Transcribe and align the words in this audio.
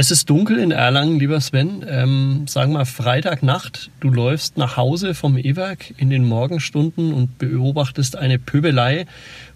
Es 0.00 0.12
ist 0.12 0.30
dunkel 0.30 0.60
in 0.60 0.70
Erlangen, 0.70 1.18
lieber 1.18 1.40
Sven. 1.40 1.84
Ähm, 1.88 2.46
sagen 2.46 2.72
wir 2.72 2.86
Freitagnacht. 2.86 3.90
Du 3.98 4.10
läufst 4.10 4.56
nach 4.56 4.76
Hause 4.76 5.12
vom 5.12 5.36
E-Werk 5.36 5.92
in 5.96 6.08
den 6.08 6.24
Morgenstunden 6.24 7.12
und 7.12 7.36
beobachtest 7.38 8.14
eine 8.14 8.38
Pöbelei 8.38 9.06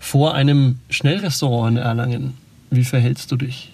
vor 0.01 0.35
einem 0.35 0.81
Schnellrestaurant 0.91 1.77
in 1.77 1.83
Erlangen. 1.85 2.35
Wie 2.71 2.83
verhältst 2.83 3.31
du 3.31 3.37
dich? 3.37 3.71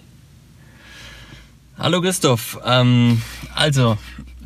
Hallo 1.79 2.03
Christoph. 2.03 2.61
Ähm, 2.67 3.23
also, 3.55 3.97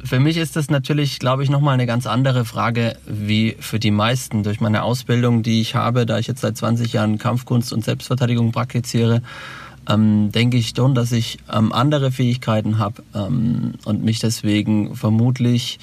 für 0.04 0.20
mich 0.20 0.36
ist 0.36 0.54
das 0.54 0.70
natürlich, 0.70 1.18
glaube 1.18 1.42
ich, 1.42 1.50
nochmal 1.50 1.74
eine 1.74 1.86
ganz 1.86 2.06
andere 2.06 2.44
Frage 2.44 2.94
wie 3.04 3.56
für 3.58 3.80
die 3.80 3.90
meisten. 3.90 4.44
Durch 4.44 4.60
meine 4.60 4.84
Ausbildung, 4.84 5.42
die 5.42 5.60
ich 5.60 5.74
habe, 5.74 6.06
da 6.06 6.20
ich 6.20 6.28
jetzt 6.28 6.42
seit 6.42 6.56
20 6.56 6.92
Jahren 6.92 7.18
Kampfkunst 7.18 7.72
und 7.72 7.84
Selbstverteidigung 7.84 8.52
praktiziere, 8.52 9.22
ähm, 9.88 10.30
denke 10.32 10.56
ich 10.56 10.72
schon, 10.76 10.94
dass 10.94 11.12
ich 11.12 11.38
ähm, 11.52 11.72
andere 11.72 12.12
Fähigkeiten 12.12 12.78
habe 12.78 13.02
ähm, 13.14 13.74
und 13.84 14.04
mich 14.04 14.20
deswegen 14.20 14.94
vermutlich 14.96 15.78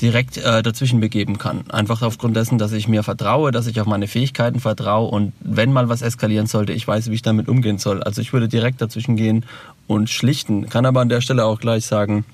direkt 0.00 0.36
äh, 0.36 0.62
dazwischen 0.62 1.00
begeben 1.00 1.38
kann. 1.38 1.70
Einfach 1.70 2.02
aufgrund 2.02 2.36
dessen, 2.36 2.58
dass 2.58 2.72
ich 2.72 2.88
mir 2.88 3.02
vertraue, 3.04 3.52
dass 3.52 3.68
ich 3.68 3.80
auf 3.80 3.86
meine 3.86 4.08
Fähigkeiten 4.08 4.58
vertraue 4.58 5.08
und 5.08 5.32
wenn 5.40 5.72
mal 5.72 5.88
was 5.88 6.02
eskalieren 6.02 6.46
sollte, 6.46 6.72
ich 6.72 6.86
weiß, 6.86 7.10
wie 7.10 7.14
ich 7.14 7.22
damit 7.22 7.48
umgehen 7.48 7.78
soll. 7.78 8.02
Also 8.02 8.20
ich 8.20 8.32
würde 8.32 8.48
direkt 8.48 8.80
dazwischen 8.80 9.16
gehen 9.16 9.44
und 9.86 10.10
schlichten. 10.10 10.68
Kann 10.68 10.86
aber 10.86 11.00
an 11.00 11.08
der 11.08 11.20
Stelle 11.20 11.44
auch 11.44 11.60
gleich 11.60 11.86
sagen, 11.86 12.24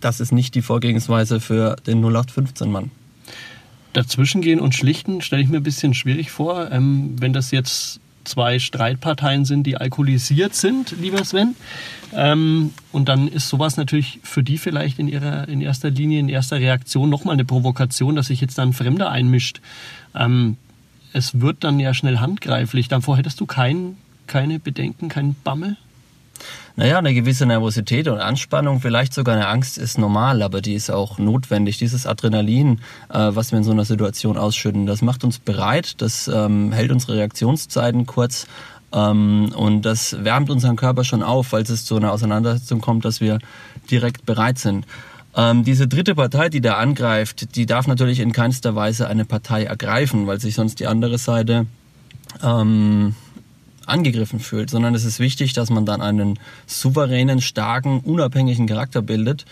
das 0.00 0.20
ist 0.20 0.32
nicht 0.32 0.56
die 0.56 0.62
Vorgehensweise 0.62 1.38
für 1.38 1.76
den 1.86 2.04
0815-Mann. 2.04 2.90
Dazwischengehen 3.92 4.58
und 4.58 4.74
schlichten 4.74 5.20
stelle 5.20 5.40
ich 5.40 5.48
mir 5.48 5.58
ein 5.58 5.62
bisschen 5.62 5.94
schwierig 5.94 6.32
vor. 6.32 6.70
Ähm, 6.72 7.14
wenn 7.20 7.32
das 7.32 7.52
jetzt 7.52 8.00
zwei 8.24 8.58
Streitparteien 8.58 9.44
sind, 9.44 9.64
die 9.66 9.76
alkoholisiert 9.76 10.54
sind, 10.54 10.94
lieber 11.00 11.24
Sven. 11.24 11.54
Ähm, 12.12 12.72
und 12.92 13.08
dann 13.08 13.28
ist 13.28 13.48
sowas 13.48 13.76
natürlich 13.76 14.20
für 14.22 14.42
die 14.42 14.58
vielleicht 14.58 14.98
in 14.98 15.08
ihrer 15.08 15.48
in 15.48 15.60
erster 15.60 15.90
Linie, 15.90 16.20
in 16.20 16.28
erster 16.28 16.58
Reaktion 16.58 17.10
nochmal 17.10 17.34
eine 17.34 17.44
Provokation, 17.44 18.16
dass 18.16 18.26
sich 18.26 18.40
jetzt 18.40 18.58
dann 18.58 18.70
ein 18.70 18.72
Fremder 18.72 19.10
einmischt. 19.10 19.60
Ähm, 20.14 20.56
es 21.12 21.40
wird 21.40 21.64
dann 21.64 21.78
ja 21.80 21.94
schnell 21.94 22.18
handgreiflich. 22.18 22.88
Davor 22.88 23.16
hättest 23.16 23.40
du 23.40 23.46
kein, 23.46 23.96
keine 24.26 24.58
Bedenken, 24.58 25.08
keinen 25.08 25.36
Bammel? 25.44 25.76
Naja, 26.76 26.98
eine 26.98 27.14
gewisse 27.14 27.46
Nervosität 27.46 28.08
und 28.08 28.18
Anspannung, 28.18 28.80
vielleicht 28.80 29.14
sogar 29.14 29.36
eine 29.36 29.46
Angst 29.46 29.78
ist 29.78 29.96
normal, 29.96 30.42
aber 30.42 30.60
die 30.60 30.74
ist 30.74 30.90
auch 30.90 31.18
notwendig. 31.18 31.78
Dieses 31.78 32.06
Adrenalin, 32.06 32.80
äh, 33.08 33.30
was 33.30 33.52
wir 33.52 33.58
in 33.58 33.64
so 33.64 33.70
einer 33.70 33.84
Situation 33.84 34.36
ausschütten, 34.36 34.86
das 34.86 35.00
macht 35.00 35.22
uns 35.22 35.38
bereit, 35.38 36.00
das 36.02 36.26
ähm, 36.26 36.72
hält 36.72 36.90
unsere 36.90 37.16
Reaktionszeiten 37.16 38.06
kurz 38.06 38.48
ähm, 38.92 39.52
und 39.54 39.82
das 39.82 40.24
wärmt 40.24 40.50
unseren 40.50 40.76
Körper 40.76 41.04
schon 41.04 41.22
auf, 41.22 41.48
falls 41.48 41.70
es 41.70 41.84
zu 41.84 41.96
einer 41.96 42.12
Auseinandersetzung 42.12 42.80
kommt, 42.80 43.04
dass 43.04 43.20
wir 43.20 43.38
direkt 43.90 44.26
bereit 44.26 44.58
sind. 44.58 44.86
Ähm, 45.36 45.64
diese 45.64 45.88
dritte 45.88 46.14
Partei, 46.14 46.48
die 46.48 46.60
da 46.60 46.76
angreift, 46.76 47.56
die 47.56 47.66
darf 47.66 47.86
natürlich 47.86 48.20
in 48.20 48.32
keinster 48.32 48.76
Weise 48.76 49.08
eine 49.08 49.24
Partei 49.24 49.64
ergreifen, 49.64 50.26
weil 50.26 50.40
sich 50.40 50.54
sonst 50.54 50.78
die 50.78 50.86
andere 50.86 51.18
Seite 51.18 51.66
ähm, 52.42 53.14
angegriffen 53.88 54.40
fühlt, 54.40 54.70
sondern 54.70 54.94
es 54.94 55.04
ist 55.04 55.18
wichtig, 55.18 55.52
dass 55.52 55.70
man 55.70 55.86
dann 55.86 56.00
einen 56.00 56.38
souveränen, 56.66 57.40
starken, 57.40 58.00
unabhängigen 58.00 58.66
Charakter 58.66 59.02
bildet, 59.02 59.44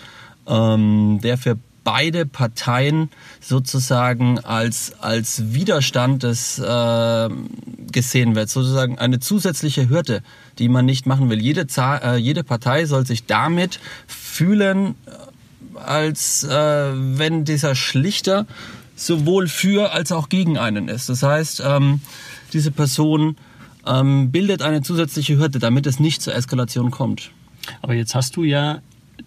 ähm, 0.47 1.21
der 1.23 1.39
für 1.39 1.59
beide 1.85 2.27
Parteien 2.27 3.11
sozusagen 3.41 4.39
als, 4.39 4.95
als 5.01 5.53
Widerstand 5.53 6.23
des, 6.23 6.59
äh, 6.59 7.29
gesehen 7.91 8.35
wird, 8.35 8.49
sozusagen 8.49 8.99
eine 8.99 9.21
zusätzliche 9.21 9.89
Hürde, 9.89 10.23
die 10.59 10.69
man 10.69 10.87
nicht 10.87 11.07
machen 11.07 11.29
will. 11.31 11.41
Jede, 11.41 11.67
äh, 11.77 12.17
jede 12.17 12.45
Partei 12.45 12.87
soll 12.87 13.07
sich 13.07 13.27
damit 13.27 13.81
fühlen, 14.07 14.95
äh, 15.07 15.79
als 15.79 16.45
äh, 16.45 16.93
wenn 16.95 17.45
dieser 17.45 17.75
Schlichter 17.75 18.47
sowohl 18.95 19.49
für 19.49 19.93
als 19.93 20.13
auch 20.13 20.29
gegen 20.29 20.59
einen 20.59 20.89
ist. 20.89 21.09
Das 21.09 21.23
heißt, 21.23 21.63
ähm, 21.65 22.01
diese 22.53 22.71
Person 22.71 23.37
ähm, 23.87 24.31
bildet 24.31 24.63
eine 24.63 24.83
zusätzliche 24.83 25.39
Hürde, 25.39 25.59
damit 25.59 25.87
es 25.87 26.01
nicht 26.01 26.23
zur 26.23 26.35
Eskalation 26.35 26.91
kommt. 26.91 27.31
Aber 27.81 27.95
jetzt 27.95 28.15
hast 28.15 28.37
du 28.37 28.45
ja 28.45 28.81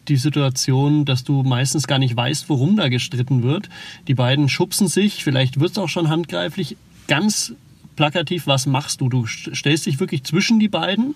die 0.07 0.17
Situation, 0.17 1.05
dass 1.05 1.23
du 1.23 1.43
meistens 1.43 1.87
gar 1.87 1.99
nicht 1.99 2.15
weißt, 2.15 2.49
worum 2.49 2.75
da 2.75 2.89
gestritten 2.89 3.43
wird. 3.43 3.69
Die 4.07 4.13
beiden 4.13 4.49
schubsen 4.49 4.87
sich, 4.87 5.23
vielleicht 5.23 5.59
wird 5.59 5.71
es 5.71 5.77
auch 5.77 5.89
schon 5.89 6.09
handgreiflich. 6.09 6.77
Ganz 7.07 7.53
plakativ, 7.95 8.47
was 8.47 8.65
machst 8.65 9.01
du? 9.01 9.09
Du 9.09 9.25
stellst 9.25 9.85
dich 9.85 9.99
wirklich 9.99 10.23
zwischen 10.23 10.59
die 10.59 10.67
beiden 10.67 11.15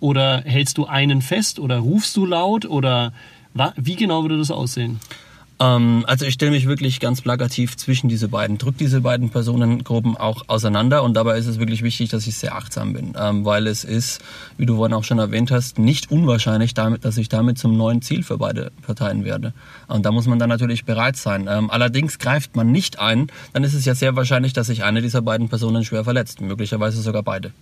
oder 0.00 0.42
hältst 0.42 0.78
du 0.78 0.86
einen 0.86 1.22
fest 1.22 1.58
oder 1.58 1.78
rufst 1.78 2.16
du 2.16 2.26
laut 2.26 2.66
oder 2.66 3.12
wie 3.76 3.96
genau 3.96 4.22
würde 4.22 4.38
das 4.38 4.50
aussehen? 4.50 5.00
Ähm, 5.60 6.04
also 6.06 6.24
ich 6.24 6.34
stelle 6.34 6.50
mich 6.50 6.66
wirklich 6.66 6.98
ganz 7.00 7.20
plakativ 7.20 7.76
zwischen 7.76 8.08
diese 8.08 8.28
beiden, 8.28 8.58
drücke 8.58 8.78
diese 8.78 9.00
beiden 9.00 9.30
Personengruppen 9.30 10.16
auch 10.16 10.42
auseinander 10.48 11.02
und 11.02 11.14
dabei 11.14 11.38
ist 11.38 11.46
es 11.46 11.58
wirklich 11.58 11.82
wichtig, 11.82 12.10
dass 12.10 12.26
ich 12.26 12.36
sehr 12.36 12.56
achtsam 12.56 12.92
bin, 12.92 13.14
ähm, 13.18 13.44
weil 13.44 13.66
es 13.66 13.84
ist, 13.84 14.20
wie 14.56 14.66
du 14.66 14.76
vorhin 14.76 14.94
auch 14.94 15.04
schon 15.04 15.18
erwähnt 15.18 15.50
hast, 15.50 15.78
nicht 15.78 16.10
unwahrscheinlich, 16.10 16.74
damit, 16.74 17.04
dass 17.04 17.16
ich 17.16 17.28
damit 17.28 17.58
zum 17.58 17.76
neuen 17.76 18.02
Ziel 18.02 18.24
für 18.24 18.38
beide 18.38 18.72
Parteien 18.82 19.24
werde. 19.24 19.52
Und 19.86 20.04
da 20.04 20.10
muss 20.10 20.26
man 20.26 20.38
dann 20.38 20.48
natürlich 20.48 20.84
bereit 20.84 21.16
sein. 21.16 21.46
Ähm, 21.48 21.70
allerdings 21.70 22.18
greift 22.18 22.56
man 22.56 22.72
nicht 22.72 22.98
ein, 22.98 23.28
dann 23.52 23.62
ist 23.62 23.74
es 23.74 23.84
ja 23.84 23.94
sehr 23.94 24.16
wahrscheinlich, 24.16 24.52
dass 24.54 24.66
sich 24.66 24.82
eine 24.82 25.02
dieser 25.02 25.22
beiden 25.22 25.48
Personen 25.48 25.84
schwer 25.84 26.04
verletzt, 26.04 26.40
möglicherweise 26.40 27.00
sogar 27.00 27.22
beide. 27.22 27.52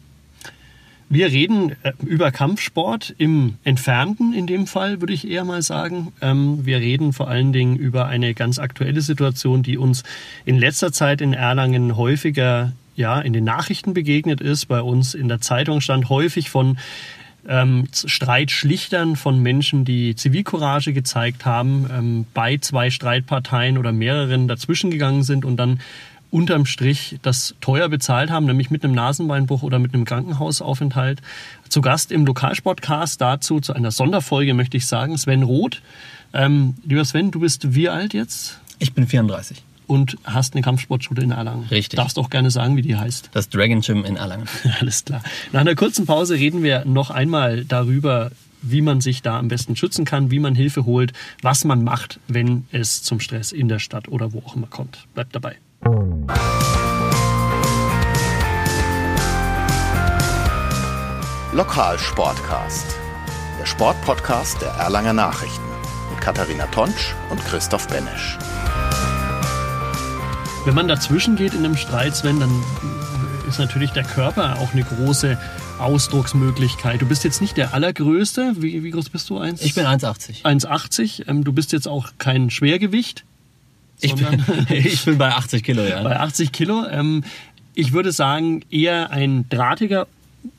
Wir 1.13 1.27
reden 1.27 1.77
äh, 1.83 1.93
über 2.07 2.33
Kampfsport 2.33 3.15
im 3.19 3.57
Entfernten 3.65 4.33
in 4.33 4.47
dem 4.47 4.67
Fall, 4.67 5.03
würde 5.03 5.13
ich 5.13 5.29
eher 5.29 5.45
mal 5.45 5.61
sagen. 5.61 6.11
Ähm, 6.23 6.65
wir 6.65 6.79
reden 6.79 7.13
vor 7.13 7.29
allen 7.29 7.53
Dingen 7.53 7.77
über 7.77 8.07
eine 8.07 8.33
ganz 8.33 8.59
aktuelle 8.59 9.03
Situation, 9.03 9.63
die 9.63 9.77
uns 9.77 10.05
in 10.47 10.59
letzter 10.59 10.91
Zeit 10.91 11.21
in 11.21 11.35
Erlangen 11.35 11.99
häufiger 11.99 12.73
ja, 12.97 13.21
in 13.21 13.35
den 13.35 13.45
Nachrichten 13.45 13.93
begegnet 13.93 14.41
ist. 14.41 14.69
Bei 14.69 14.81
uns 14.81 15.13
in 15.13 15.29
der 15.29 15.43
Zeitung 15.43 15.83
stand 15.83 16.09
häufig 16.09 16.49
von 16.49 16.79
ähm, 17.47 17.89
Streitschlichtern 17.93 19.17
von 19.17 19.39
Menschen, 19.41 19.85
die 19.85 20.17
Zivilcourage 20.17 20.95
gezeigt 20.95 21.45
haben, 21.45 21.91
ähm, 21.93 22.27
bei 22.33 22.57
zwei 22.57 22.89
Streitparteien 22.89 23.77
oder 23.77 23.93
mehreren 23.93 24.49
dazwischen 24.49 24.91
gegangen 24.91 25.25
sind 25.25 25.45
und 25.45 25.59
dann 25.59 25.81
unterm 26.33 26.67
Strich 26.67 27.19
das 27.23 27.55
teuer 27.61 27.89
bezahlt 27.89 28.31
haben, 28.31 28.47
nämlich 28.47 28.71
mit 28.71 28.83
einem 28.83 28.95
Nasenbeinbruch 28.95 29.63
oder 29.63 29.79
mit 29.79 29.95
einem 29.95 30.05
Krankenhausaufenthalt. 30.05 31.21
Zu 31.69 31.83
Gast 31.83 32.11
im 32.11 32.27
Lokalsportcast 32.27 33.21
dazu, 33.21 33.61
zu 33.61 33.75
einer 33.75 33.91
Sonderfolge 33.91 34.55
möchte 34.55 34.77
ich 34.77 34.87
sagen, 34.87 35.17
Sven 35.17 35.43
Roth. 35.43 35.83
Ähm, 36.33 36.75
lieber 36.85 37.05
Sven, 37.05 37.31
du 37.31 37.41
bist 37.41 37.75
wie 37.75 37.89
alt 37.89 38.15
jetzt? 38.15 38.59
Ich 38.79 38.95
bin 38.95 39.07
34 39.07 39.63
und 39.87 40.17
hast 40.25 40.55
eine 40.55 40.63
Kampfsportschule 40.63 41.23
in 41.23 41.33
Erlangen. 41.33 41.67
Richtig. 41.71 41.99
Darfst 41.99 42.19
auch 42.19 42.31
gerne 42.31 42.51
sagen, 42.51 42.77
wie 42.77 42.83
die 42.83 42.97
heißt. 42.97 43.29
Das 43.33 43.51
Dragon 43.51 43.83
Gym 43.83 44.05
in 44.07 44.17
Erlangen. 44.17 44.49
Alles 44.81 45.05
klar. 45.05 45.23
Nach 45.53 45.61
einer 45.61 45.75
kurzen 45.75 46.07
Pause 46.07 46.35
reden 46.35 46.63
wir 46.63 46.87
noch 46.87 47.11
einmal 47.11 47.67
darüber, 47.67 48.31
wie 48.63 48.81
man 48.81 49.03
sich 49.03 49.21
da 49.21 49.39
am 49.39 49.49
besten 49.49 49.77
schützen 49.77 50.07
kann, 50.07 50.31
wie 50.31 50.39
man 50.39 50.55
Hilfe 50.55 50.87
holt, 50.87 51.13
was 51.43 51.65
man 51.65 51.85
macht, 51.85 52.21
wenn 52.27 52.65
es 52.73 53.03
zum 53.03 53.21
Stress 53.21 53.53
in 53.53 53.69
der 53.69 53.81
Stadt 53.81 54.09
oder 54.09 54.33
wo 54.33 54.39
auch 54.39 54.57
immer 54.57 54.69
kommt. 54.69 55.07
Bleibt 55.15 55.35
dabei. 55.35 55.57
Lokalsportcast, 61.55 62.97
der 63.61 63.67
Sportpodcast 63.67 64.63
der 64.63 64.71
Erlanger 64.71 65.13
Nachrichten 65.13 65.63
mit 66.11 66.19
Katharina 66.19 66.67
Tonsch 66.69 67.15
und 67.29 67.45
Christoph 67.45 67.89
Benesch. 67.89 68.39
Wenn 70.65 70.75
man 70.75 70.89
dazwischen 70.89 71.37
geht 71.37 71.53
in 71.53 71.59
einem 71.59 71.77
Streit, 71.77 72.17
Sven, 72.17 72.41
dann 72.41 72.51
ist 73.47 73.59
natürlich 73.59 73.91
der 73.91 74.05
Körper 74.05 74.59
auch 74.61 74.73
eine 74.73 74.83
große 74.83 75.37
Ausdrucksmöglichkeit. 75.79 77.03
Du 77.03 77.07
bist 77.07 77.23
jetzt 77.23 77.43
nicht 77.43 77.59
der 77.59 77.75
allergrößte. 77.75 78.55
Wie, 78.57 78.83
wie 78.83 78.91
groß 78.91 79.11
bist 79.11 79.29
du? 79.29 79.39
1? 79.39 79.61
Ich 79.61 79.75
bin 79.75 79.85
1,80. 79.85 80.45
1,80. 80.45 81.29
Ähm, 81.29 81.45
du 81.45 81.53
bist 81.53 81.73
jetzt 81.73 81.87
auch 81.87 82.13
kein 82.17 82.49
Schwergewicht. 82.49 83.25
Ich 84.03 84.15
bin, 84.15 84.45
ich 84.69 85.05
bin 85.05 85.19
bei 85.19 85.31
80 85.31 85.63
Kilo, 85.63 85.83
ja. 85.83 86.03
Bei 86.03 86.21
80 86.21 86.53
Kilo. 86.53 86.87
Ähm, 86.89 87.25
ich 87.75 87.93
würde 87.93 88.13
sagen, 88.13 88.63
eher 88.71 89.11
ein 89.11 89.49
drahtiger 89.49 90.07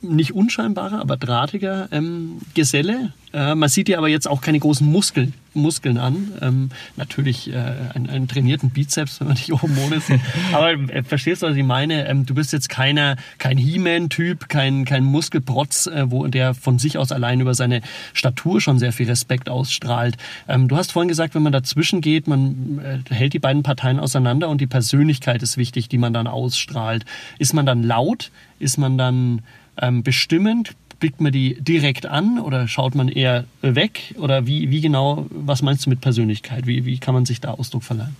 nicht 0.01 0.33
unscheinbarer, 0.33 0.99
aber 0.99 1.17
drahtiger 1.17 1.89
ähm, 1.91 2.39
Geselle. 2.53 3.13
Äh, 3.33 3.55
man 3.55 3.69
sieht 3.69 3.87
dir 3.87 3.97
aber 3.97 4.07
jetzt 4.07 4.27
auch 4.27 4.41
keine 4.41 4.59
großen 4.59 4.89
Muskeln, 4.89 5.33
Muskeln 5.53 5.97
an. 5.97 6.31
Ähm, 6.41 6.69
natürlich 6.95 7.51
äh, 7.51 7.55
einen, 7.93 8.09
einen, 8.09 8.27
trainierten 8.27 8.69
Bizeps, 8.69 9.19
wenn 9.19 9.27
man 9.27 9.37
dich 9.37 9.53
oben 9.53 9.77
ohne 9.85 9.99
sieht. 9.99 10.19
Aber 10.53 10.71
äh, 10.71 11.03
verstehst 11.03 11.43
du, 11.43 11.47
was 11.47 11.55
ich 11.55 11.63
meine? 11.63 12.07
Ähm, 12.07 12.25
du 12.25 12.33
bist 12.33 12.53
jetzt 12.53 12.69
keiner, 12.69 13.17
kein 13.37 13.57
He-Man-Typ, 13.57 14.49
kein, 14.49 14.85
kein 14.85 15.03
Muskelprotz, 15.03 15.87
äh, 15.87 16.09
wo 16.09 16.27
der 16.27 16.53
von 16.53 16.79
sich 16.79 16.97
aus 16.97 17.11
allein 17.11 17.39
über 17.39 17.53
seine 17.53 17.81
Statur 18.13 18.61
schon 18.61 18.79
sehr 18.79 18.93
viel 18.93 19.07
Respekt 19.07 19.49
ausstrahlt. 19.49 20.17
Ähm, 20.47 20.67
du 20.67 20.77
hast 20.77 20.91
vorhin 20.91 21.09
gesagt, 21.09 21.35
wenn 21.35 21.43
man 21.43 21.53
dazwischen 21.53 22.01
geht, 22.01 22.27
man 22.27 22.79
äh, 22.83 23.13
hält 23.13 23.33
die 23.33 23.39
beiden 23.39 23.63
Parteien 23.63 23.99
auseinander 23.99 24.49
und 24.49 24.61
die 24.61 24.67
Persönlichkeit 24.67 25.43
ist 25.43 25.57
wichtig, 25.57 25.89
die 25.89 25.97
man 25.97 26.13
dann 26.13 26.27
ausstrahlt. 26.27 27.05
Ist 27.39 27.53
man 27.53 27.65
dann 27.65 27.83
laut? 27.83 28.31
Ist 28.59 28.77
man 28.77 28.97
dann 28.97 29.41
ähm, 29.81 30.03
bestimmend? 30.03 30.75
Blickt 31.03 31.19
man 31.19 31.33
die 31.33 31.61
direkt 31.61 32.05
an 32.05 32.39
oder 32.39 32.69
schaut 32.69 32.95
man 32.95 33.09
eher 33.09 33.43
weg? 33.61 34.15
Oder 34.17 34.47
wie, 34.47 34.71
wie 34.71 34.79
genau, 34.79 35.25
was 35.31 35.61
meinst 35.61 35.85
du 35.85 35.89
mit 35.89 35.99
Persönlichkeit? 35.99 36.65
Wie, 36.65 36.85
wie 36.85 36.97
kann 36.97 37.13
man 37.13 37.25
sich 37.25 37.41
da 37.41 37.51
Ausdruck 37.51 37.83
verleihen? 37.83 38.15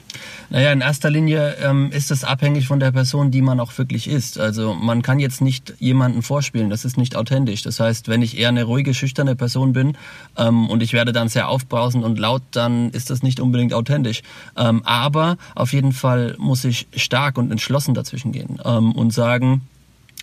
Naja, 0.50 0.74
in 0.74 0.82
erster 0.82 1.10
Linie 1.10 1.56
ähm, 1.64 1.92
ist 1.94 2.12
es 2.12 2.26
abhängig 2.26 2.68
von 2.68 2.82
der 2.82 2.92
Person, 2.92 3.32
die 3.32 3.42
man 3.42 3.62
auch 3.62 3.78
wirklich 3.78 4.10
ist. 4.10 4.38
Also 4.38 4.74
man 4.74 5.02
kann 5.02 5.20
jetzt 5.20 5.40
nicht 5.40 5.76
jemanden 5.80 6.24
vorspielen, 6.24 6.70
das 6.70 6.84
ist 6.84 6.98
nicht 6.98 7.16
authentisch. 7.16 7.62
Das 7.62 7.80
heißt, 7.80 8.10
wenn 8.10 8.22
ich 8.22 8.38
eher 8.38 8.50
eine 8.50 8.66
ruhige, 8.66 8.94
schüchterne 8.94 9.38
Person 9.38 9.72
bin 9.72 9.96
ähm, 10.38 10.68
und 10.68 10.84
ich 10.84 10.92
werde 10.92 11.14
dann 11.14 11.30
sehr 11.30 11.48
aufbrausend 11.48 12.04
und 12.04 12.20
laut, 12.20 12.42
dann 12.52 12.90
ist 12.90 13.10
das 13.10 13.24
nicht 13.24 13.40
unbedingt 13.40 13.74
authentisch. 13.74 14.24
Ähm, 14.58 14.82
aber 14.84 15.38
auf 15.56 15.72
jeden 15.72 15.94
Fall 15.94 16.36
muss 16.38 16.66
ich 16.66 16.88
stark 16.98 17.38
und 17.38 17.50
entschlossen 17.50 17.94
dazwischen 17.94 18.34
gehen 18.34 18.60
ähm, 18.66 18.92
und 18.92 19.14
sagen, 19.14 19.62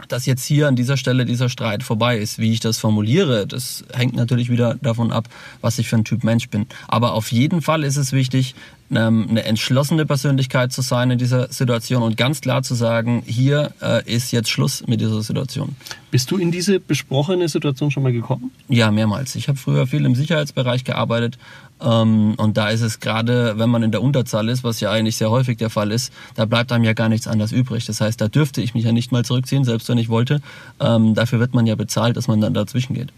dass 0.08 0.26
jetzt 0.26 0.44
hier 0.44 0.68
an 0.68 0.76
dieser 0.76 0.96
Stelle 0.96 1.24
dieser 1.24 1.48
Streit 1.48 1.82
vorbei 1.82 2.18
ist. 2.18 2.38
Wie 2.38 2.52
ich 2.52 2.60
das 2.60 2.78
formuliere, 2.78 3.46
das 3.46 3.84
hängt 3.92 4.14
natürlich 4.14 4.50
wieder 4.50 4.76
davon 4.82 5.12
ab, 5.12 5.28
was 5.60 5.78
ich 5.78 5.88
für 5.88 5.96
ein 5.96 6.04
Typ 6.04 6.24
Mensch 6.24 6.48
bin. 6.48 6.66
Aber 6.88 7.14
auf 7.14 7.32
jeden 7.32 7.62
Fall 7.62 7.84
ist 7.84 7.96
es 7.96 8.12
wichtig, 8.12 8.54
ähm, 8.90 9.26
eine 9.30 9.44
entschlossene 9.44 10.04
Persönlichkeit 10.04 10.72
zu 10.72 10.82
sein 10.82 11.10
in 11.12 11.18
dieser 11.18 11.52
Situation 11.52 12.02
und 12.02 12.16
ganz 12.16 12.40
klar 12.40 12.62
zu 12.62 12.74
sagen, 12.74 13.22
hier 13.26 13.72
äh, 13.80 14.02
ist 14.12 14.32
jetzt 14.32 14.50
Schluss 14.50 14.86
mit 14.86 15.00
dieser 15.00 15.22
Situation. 15.22 15.76
Bist 16.10 16.30
du 16.30 16.38
in 16.38 16.50
diese 16.50 16.80
besprochene 16.80 17.48
Situation 17.48 17.90
schon 17.90 18.02
mal 18.02 18.12
gekommen? 18.12 18.50
Ja, 18.68 18.90
mehrmals. 18.90 19.36
Ich 19.36 19.48
habe 19.48 19.58
früher 19.58 19.86
viel 19.86 20.04
im 20.04 20.14
Sicherheitsbereich 20.14 20.84
gearbeitet 20.84 21.38
und 21.80 22.56
da 22.56 22.68
ist 22.68 22.82
es 22.82 23.00
gerade, 23.00 23.54
wenn 23.58 23.70
man 23.70 23.82
in 23.82 23.90
der 23.90 24.02
Unterzahl 24.02 24.48
ist, 24.48 24.64
was 24.64 24.80
ja 24.80 24.90
eigentlich 24.90 25.16
sehr 25.16 25.30
häufig 25.30 25.56
der 25.56 25.70
Fall 25.70 25.92
ist, 25.92 26.12
da 26.34 26.44
bleibt 26.44 26.72
einem 26.72 26.84
ja 26.84 26.92
gar 26.92 27.08
nichts 27.08 27.26
anderes 27.26 27.52
übrig. 27.52 27.86
Das 27.86 28.00
heißt, 28.00 28.20
da 28.20 28.28
dürfte 28.28 28.60
ich 28.60 28.74
mich 28.74 28.84
ja 28.84 28.92
nicht 28.92 29.12
mal 29.12 29.24
zurückziehen, 29.24 29.64
selbst 29.64 29.88
wenn 29.88 29.98
ich 29.98 30.08
wollte. 30.08 30.40
Ähm, 30.78 31.14
dafür 31.14 31.40
wird 31.40 31.54
man 31.54 31.66
ja 31.66 31.74
bezahlt, 31.76 32.16
dass 32.16 32.28
man 32.28 32.40
dann 32.40 32.54
dazwischen 32.54 32.94
geht. 32.94 33.12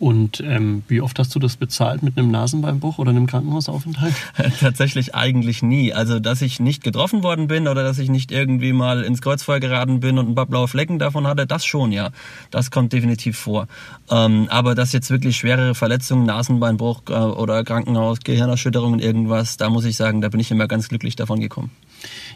Und 0.00 0.40
ähm, 0.40 0.82
wie 0.88 1.00
oft 1.00 1.18
hast 1.18 1.34
du 1.34 1.38
das 1.38 1.56
bezahlt 1.56 2.02
mit 2.02 2.18
einem 2.18 2.30
Nasenbeinbruch 2.30 2.98
oder 2.98 3.10
einem 3.10 3.26
Krankenhausaufenthalt? 3.26 4.14
Tatsächlich 4.60 5.14
eigentlich 5.14 5.62
nie. 5.62 5.92
Also, 5.92 6.18
dass 6.18 6.42
ich 6.42 6.58
nicht 6.58 6.82
getroffen 6.82 7.22
worden 7.22 7.46
bin 7.46 7.68
oder 7.68 7.84
dass 7.84 7.98
ich 7.98 8.10
nicht 8.10 8.32
irgendwie 8.32 8.72
mal 8.72 9.04
ins 9.04 9.22
Kreuzfeuer 9.22 9.60
geraten 9.60 10.00
bin 10.00 10.18
und 10.18 10.28
ein 10.28 10.34
paar 10.34 10.46
blaue 10.46 10.68
Flecken 10.68 10.98
davon 10.98 11.26
hatte, 11.26 11.46
das 11.46 11.64
schon, 11.64 11.92
ja. 11.92 12.10
Das 12.50 12.70
kommt 12.70 12.92
definitiv 12.92 13.38
vor. 13.38 13.68
Ähm, 14.10 14.48
aber 14.50 14.74
dass 14.74 14.92
jetzt 14.92 15.10
wirklich 15.10 15.36
schwerere 15.36 15.74
Verletzungen, 15.74 16.26
Nasenbeinbruch 16.26 17.02
äh, 17.08 17.12
oder 17.12 17.62
Krankenhaus, 17.62 18.18
Gehirnerschütterungen, 18.24 18.98
irgendwas, 18.98 19.56
da 19.56 19.70
muss 19.70 19.84
ich 19.84 19.96
sagen, 19.96 20.20
da 20.20 20.28
bin 20.28 20.40
ich 20.40 20.50
immer 20.50 20.66
ganz 20.66 20.88
glücklich 20.88 21.14
davon 21.16 21.40
gekommen. 21.40 21.70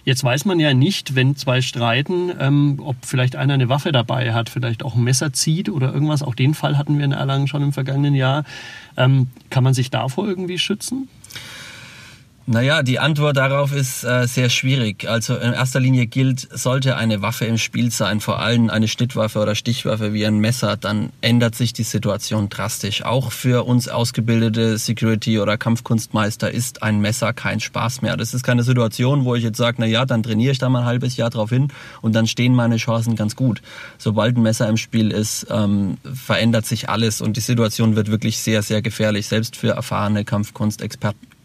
Jetzt 0.05 0.25
weiß 0.25 0.45
man 0.45 0.61
ja 0.61 0.75
nicht, 0.75 1.15
wenn 1.15 1.37
zwei 1.37 1.61
streiten, 1.61 2.33
ähm, 2.39 2.81
ob 2.83 2.97
vielleicht 3.03 3.37
einer 3.37 3.55
eine 3.55 3.69
Waffe 3.69 3.93
dabei 3.93 4.33
hat, 4.33 4.49
vielleicht 4.49 4.85
auch 4.85 4.95
ein 4.95 5.05
Messer 5.05 5.33
zieht 5.33 5.69
oder 5.69 5.93
irgendwas. 5.93 6.23
Auch 6.23 6.35
den 6.35 6.55
Fall 6.55 6.79
hatten 6.79 6.99
wir 6.99 7.05
in 7.05 7.13
Erlangen 7.13 7.49
schon 7.49 7.63
im 7.63 7.73
vergangenen 7.73 8.15
Jahr. 8.15 8.45
Ähm, 8.97 9.29
kann 9.51 9.65
man 9.65 9.75
sich 9.75 9.91
davor 9.91 10.27
irgendwie 10.27 10.59
schützen? 10.59 11.09
Naja, 12.51 12.83
die 12.83 12.99
Antwort 12.99 13.37
darauf 13.37 13.75
ist 13.75 14.05
äh, 14.05 14.27
sehr 14.27 14.49
schwierig. 14.49 15.07
Also 15.07 15.37
in 15.37 15.53
erster 15.53 15.81
Linie 15.81 16.07
gilt, 16.07 16.49
sollte 16.51 16.97
eine 16.97 17.21
Waffe 17.21 17.45
im 17.45 17.59
Spiel 17.59 17.91
sein, 17.91 18.21
vor 18.21 18.39
allem 18.39 18.71
eine 18.71 18.89
Schnittwaffe 18.89 19.41
oder 19.41 19.55
Stichwaffe 19.55 20.15
wie 20.15 20.25
ein 20.25 20.39
Messer, 20.39 20.79
dann 20.79 21.11
ändert 21.21 21.57
sich 21.57 21.75
die 21.75 21.83
Situation 21.83 22.49
drastisch. 22.49 23.05
Auch 23.05 23.33
für 23.33 23.67
uns 23.67 23.91
ausgebildete 23.91 24.79
Security- 24.79 25.41
oder 25.41 25.59
Kampfkunstmeister 25.59 26.51
ist 26.51 26.83
ein 26.83 27.01
Messer 27.01 27.35
kein 27.35 27.61
Spaß 27.61 28.01
mehr. 28.01 28.17
Das 28.17 28.33
ist 28.33 28.45
keine 28.45 28.63
Situation, 28.63 29.27
wo 29.27 29.35
ich 29.35 29.45
jetzt 29.45 29.59
sage, 29.59 29.77
na 29.81 29.87
ja, 29.87 30.07
dann 30.07 30.23
trainiere 30.23 30.53
ich 30.53 30.59
da 30.59 30.71
mal 30.71 30.81
ein 30.81 30.87
halbes 30.87 31.19
Jahr 31.19 31.29
drauf 31.29 31.51
hin 31.51 31.69
und 32.01 32.15
dann 32.15 32.27
stehen 32.27 32.55
meine 32.55 32.79
Chancen 32.79 33.15
ganz 33.15 33.37
gut. 33.37 33.61
Sobald 33.99 34.39
ein 34.39 34.43
Messer 34.43 34.71
im 34.71 34.79
Spiel 34.79 35.11
ist, 35.11 35.49
ähm, 35.51 35.99
verändert 36.15 36.65
sich 36.65 36.89
alles 36.89 37.21
und 37.21 37.37
die 37.37 37.43
Situation 37.43 37.95
wird 37.95 38.11
wirklich 38.11 38.39
sehr, 38.39 38.63
sehr 38.63 38.81
gefährlich, 38.81 39.27
selbst 39.27 39.55
für 39.55 39.73
erfahrene 39.73 40.25
Kampfkunstexperten. 40.25 41.38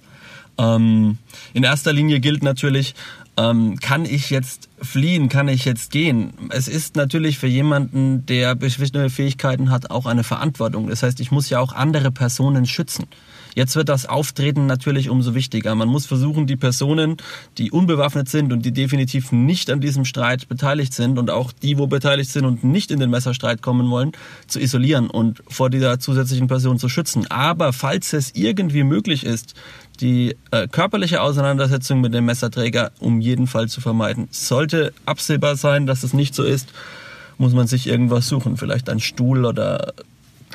Ähm, 0.58 1.18
in 1.54 1.64
erster 1.64 1.94
Linie 1.94 2.20
gilt 2.20 2.44
natürlich, 2.44 2.96
ähm, 3.36 3.80
kann 3.80 4.06
ich 4.06 4.30
jetzt 4.30 4.70
fliehen, 4.82 5.28
kann 5.28 5.48
ich 5.48 5.66
jetzt 5.66 5.92
gehen? 5.92 6.34
Es 6.50 6.68
ist 6.68 6.96
natürlich 6.96 7.40
für 7.40 7.48
jemanden, 7.48 8.26
der 8.28 8.54
bestimmte 8.56 9.10
Fähigkeiten 9.10 9.72
hat, 9.72 9.90
auch 9.90 10.06
eine 10.06 10.24
Verantwortung. 10.24 10.88
Das 10.88 11.02
heißt, 11.02 11.20
ich 11.20 11.32
muss 11.32 11.50
ja 11.50 11.60
auch 11.60 11.74
andere 11.74 12.12
Personen 12.12 12.68
schützen. 12.68 13.06
Jetzt 13.56 13.76
wird 13.76 13.90
das 13.90 14.06
Auftreten 14.06 14.66
natürlich 14.66 15.10
umso 15.10 15.36
wichtiger. 15.36 15.76
Man 15.76 15.88
muss 15.88 16.06
versuchen, 16.06 16.48
die 16.48 16.56
Personen, 16.56 17.18
die 17.58 17.72
unbewaffnet 17.72 18.30
sind 18.30 18.52
und 18.52 18.66
die 18.66 18.72
definitiv 18.72 19.32
nicht 19.32 19.70
an 19.70 19.80
diesem 19.80 20.06
Streit 20.06 20.48
beteiligt 20.48 20.94
sind 20.94 21.20
und 21.20 21.30
auch 21.30 21.52
die, 21.52 21.78
wo 21.78 21.88
beteiligt 21.88 22.32
sind 22.32 22.46
und 22.46 22.64
nicht 22.64 22.92
in 22.92 23.00
den 23.00 23.10
Messerstreit 23.10 23.62
kommen 23.62 23.90
wollen, 23.90 24.12
zu 24.48 24.60
isolieren 24.60 25.10
und 25.10 25.44
vor 25.48 25.70
dieser 25.70 26.00
zusätzlichen 26.00 26.48
Person 26.48 26.80
zu 26.80 26.90
schützen. 26.90 27.30
Aber 27.30 27.74
falls 27.74 28.14
es 28.14 28.32
irgendwie 28.36 28.84
möglich 28.84 29.26
ist, 29.26 29.56
die 30.00 30.36
äh, 30.52 30.68
körperliche 30.68 31.22
Auseinandersetzung 31.22 32.02
mit 32.02 32.14
dem 32.14 32.26
Messerträger 32.26 32.92
um 33.00 33.22
jeden 33.22 33.48
Fall 33.48 33.70
zu 33.70 33.80
vermeiden. 33.80 34.28
Sollte 34.32 34.94
absehbar 35.06 35.56
sein, 35.56 35.86
dass 35.86 36.04
es 36.04 36.14
nicht 36.14 36.34
so 36.34 36.44
ist, 36.44 36.70
muss 37.38 37.54
man 37.54 37.68
sich 37.68 37.88
irgendwas 37.88 38.28
suchen, 38.28 38.58
vielleicht 38.58 38.90
ein 38.90 39.00
Stuhl 39.00 39.46
oder 39.46 39.94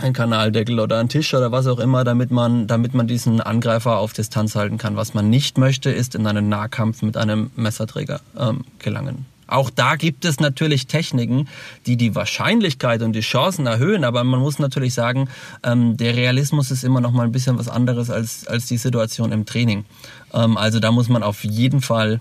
ein 0.02 0.12
Kanaldeckel 0.12 0.80
oder 0.80 0.98
ein 0.98 1.08
Tisch 1.08 1.34
oder 1.34 1.52
was 1.52 1.66
auch 1.66 1.78
immer, 1.78 2.04
damit 2.04 2.30
man, 2.30 2.66
damit 2.66 2.94
man 2.94 3.06
diesen 3.06 3.40
Angreifer 3.40 3.98
auf 3.98 4.12
Distanz 4.12 4.54
halten 4.54 4.78
kann. 4.78 4.96
Was 4.96 5.14
man 5.14 5.30
nicht 5.30 5.58
möchte, 5.58 5.90
ist 5.90 6.14
in 6.14 6.26
einen 6.26 6.48
Nahkampf 6.48 7.02
mit 7.02 7.16
einem 7.16 7.50
Messerträger 7.56 8.20
ähm, 8.38 8.64
gelangen. 8.78 9.26
Auch 9.48 9.70
da 9.70 9.96
gibt 9.96 10.26
es 10.26 10.40
natürlich 10.40 10.86
Techniken, 10.86 11.48
die 11.86 11.96
die 11.96 12.14
Wahrscheinlichkeit 12.14 13.00
und 13.02 13.14
die 13.14 13.20
Chancen 13.20 13.66
erhöhen, 13.66 14.04
aber 14.04 14.22
man 14.22 14.40
muss 14.40 14.58
natürlich 14.58 14.92
sagen, 14.92 15.30
ähm, 15.62 15.96
der 15.96 16.14
Realismus 16.14 16.70
ist 16.70 16.84
immer 16.84 17.00
noch 17.00 17.12
mal 17.12 17.24
ein 17.24 17.32
bisschen 17.32 17.58
was 17.58 17.68
anderes 17.68 18.10
als, 18.10 18.46
als 18.46 18.66
die 18.66 18.76
Situation 18.76 19.32
im 19.32 19.46
Training. 19.46 19.86
Ähm, 20.34 20.58
also 20.58 20.80
da 20.80 20.92
muss 20.92 21.08
man 21.08 21.22
auf 21.22 21.44
jeden 21.44 21.80
Fall 21.80 22.20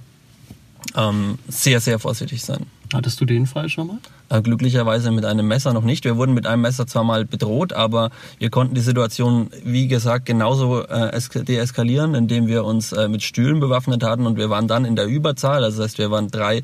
ähm, 0.95 1.37
sehr, 1.49 1.81
sehr 1.81 1.99
vorsichtig 1.99 2.43
sein. 2.43 2.65
Hattest 2.93 3.19
du 3.19 3.25
den 3.25 3.45
Fall 3.45 3.67
schon 3.67 3.87
mal? 3.87 3.97
Äh, 4.29 4.41
glücklicherweise 4.41 5.11
mit 5.11 5.23
einem 5.23 5.47
Messer 5.47 5.71
noch 5.71 5.83
nicht. 5.83 6.03
Wir 6.03 6.17
wurden 6.17 6.33
mit 6.33 6.45
einem 6.45 6.61
Messer 6.61 6.85
zwar 6.85 7.05
mal 7.05 7.23
bedroht, 7.23 7.71
aber 7.71 8.09
wir 8.39 8.49
konnten 8.49 8.75
die 8.75 8.81
Situation, 8.81 9.49
wie 9.63 9.87
gesagt, 9.87 10.25
genauso 10.25 10.83
äh, 10.83 11.17
deeskalieren, 11.43 12.13
indem 12.13 12.47
wir 12.47 12.65
uns 12.65 12.91
äh, 12.91 13.07
mit 13.07 13.23
Stühlen 13.23 13.61
bewaffnet 13.61 14.03
hatten 14.03 14.25
und 14.25 14.37
wir 14.37 14.49
waren 14.49 14.67
dann 14.67 14.83
in 14.83 14.97
der 14.97 15.07
Überzahl. 15.07 15.61
Das 15.61 15.79
heißt, 15.79 15.97
wir 15.97 16.11
waren 16.11 16.29
drei 16.29 16.63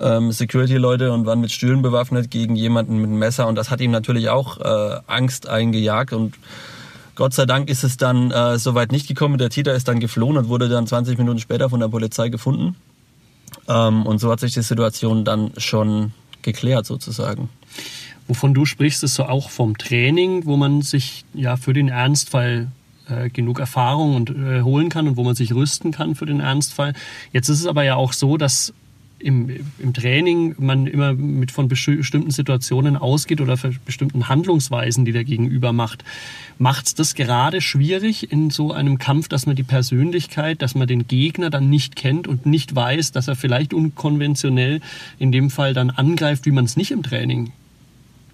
ähm, 0.00 0.32
Security-Leute 0.32 1.12
und 1.12 1.26
waren 1.26 1.42
mit 1.42 1.52
Stühlen 1.52 1.82
bewaffnet 1.82 2.30
gegen 2.30 2.56
jemanden 2.56 2.96
mit 2.96 3.10
einem 3.10 3.18
Messer 3.18 3.46
und 3.46 3.56
das 3.56 3.70
hat 3.70 3.82
ihm 3.82 3.90
natürlich 3.90 4.30
auch 4.30 4.58
äh, 4.60 5.00
Angst 5.06 5.46
eingejagt 5.48 6.14
und 6.14 6.34
Gott 7.14 7.34
sei 7.34 7.44
Dank 7.44 7.68
ist 7.68 7.84
es 7.84 7.98
dann 7.98 8.30
äh, 8.30 8.58
soweit 8.58 8.90
nicht 8.90 9.06
gekommen. 9.06 9.36
Der 9.36 9.50
Täter 9.50 9.74
ist 9.74 9.86
dann 9.86 10.00
geflohen 10.00 10.38
und 10.38 10.48
wurde 10.48 10.70
dann 10.70 10.86
20 10.86 11.18
Minuten 11.18 11.40
später 11.40 11.68
von 11.68 11.78
der 11.78 11.88
Polizei 11.88 12.30
gefunden. 12.30 12.74
Ähm, 13.68 14.06
und 14.06 14.18
so 14.18 14.30
hat 14.30 14.40
sich 14.40 14.54
die 14.54 14.62
Situation 14.62 15.26
dann 15.26 15.52
schon 15.58 16.14
geklärt 16.42 16.86
sozusagen. 16.86 17.48
Wovon 18.28 18.54
du 18.54 18.64
sprichst, 18.64 19.02
ist 19.02 19.14
so 19.14 19.24
auch 19.24 19.50
vom 19.50 19.76
Training, 19.76 20.46
wo 20.46 20.56
man 20.56 20.82
sich 20.82 21.24
ja 21.34 21.56
für 21.56 21.72
den 21.72 21.88
Ernstfall 21.88 22.68
äh, 23.08 23.30
genug 23.30 23.58
Erfahrung 23.58 24.14
und 24.14 24.30
äh, 24.30 24.62
holen 24.62 24.88
kann 24.88 25.08
und 25.08 25.16
wo 25.16 25.24
man 25.24 25.34
sich 25.34 25.52
rüsten 25.54 25.92
kann 25.92 26.14
für 26.14 26.26
den 26.26 26.40
Ernstfall. 26.40 26.94
Jetzt 27.32 27.48
ist 27.48 27.60
es 27.60 27.66
aber 27.66 27.82
ja 27.82 27.96
auch 27.96 28.12
so, 28.12 28.36
dass 28.36 28.72
im, 29.22 29.50
im 29.78 29.92
Training 29.94 30.54
man 30.58 30.86
immer 30.86 31.14
mit 31.14 31.50
von 31.50 31.68
bestimmten 31.68 32.30
Situationen 32.30 32.96
ausgeht 32.96 33.40
oder 33.40 33.56
für 33.56 33.72
bestimmten 33.84 34.28
Handlungsweisen, 34.28 35.04
die 35.04 35.12
der 35.12 35.24
Gegenüber 35.24 35.72
macht. 35.72 36.04
Macht 36.58 36.86
es 36.86 36.94
das 36.94 37.14
gerade 37.14 37.60
schwierig 37.60 38.30
in 38.32 38.50
so 38.50 38.72
einem 38.72 38.98
Kampf, 38.98 39.28
dass 39.28 39.46
man 39.46 39.56
die 39.56 39.62
Persönlichkeit, 39.62 40.62
dass 40.62 40.74
man 40.74 40.86
den 40.86 41.06
Gegner 41.06 41.50
dann 41.50 41.70
nicht 41.70 41.96
kennt 41.96 42.28
und 42.28 42.46
nicht 42.46 42.74
weiß, 42.74 43.12
dass 43.12 43.28
er 43.28 43.36
vielleicht 43.36 43.72
unkonventionell 43.74 44.80
in 45.18 45.32
dem 45.32 45.50
Fall 45.50 45.74
dann 45.74 45.90
angreift, 45.90 46.46
wie 46.46 46.52
man 46.52 46.64
es 46.64 46.76
nicht 46.76 46.90
im 46.90 47.02
Training 47.02 47.52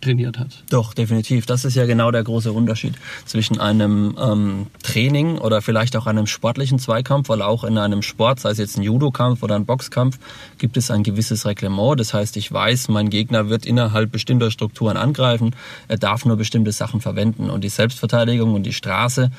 trainiert 0.00 0.38
hat. 0.38 0.48
Doch, 0.70 0.94
definitiv. 0.94 1.46
Das 1.46 1.64
ist 1.64 1.74
ja 1.74 1.86
genau 1.86 2.10
der 2.10 2.22
große 2.22 2.52
Unterschied 2.52 2.94
zwischen 3.26 3.60
einem 3.60 4.16
ähm, 4.20 4.66
Training 4.82 5.38
oder 5.38 5.62
vielleicht 5.62 5.96
auch 5.96 6.06
einem 6.06 6.26
sportlichen 6.26 6.78
Zweikampf, 6.78 7.28
weil 7.28 7.42
auch 7.42 7.64
in 7.64 7.78
einem 7.78 8.02
Sport, 8.02 8.40
sei 8.40 8.50
es 8.50 8.58
jetzt 8.58 8.76
ein 8.76 8.82
Judo-Kampf 8.82 9.42
oder 9.42 9.56
ein 9.56 9.66
Boxkampf, 9.66 10.18
gibt 10.58 10.76
es 10.76 10.90
ein 10.90 11.02
gewisses 11.02 11.46
Reglement. 11.46 11.98
Das 11.98 12.14
heißt, 12.14 12.36
ich 12.36 12.50
weiß, 12.50 12.88
mein 12.88 13.10
Gegner 13.10 13.48
wird 13.48 13.66
innerhalb 13.66 14.12
bestimmter 14.12 14.50
Strukturen 14.50 14.96
angreifen, 14.96 15.54
er 15.88 15.98
darf 15.98 16.24
nur 16.24 16.36
bestimmte 16.36 16.72
Sachen 16.72 17.00
verwenden. 17.00 17.50
Und 17.50 17.64
die 17.64 17.68
Selbstverteidigung 17.68 18.54
und 18.54 18.64
die 18.64 18.72
Straße, 18.72 19.30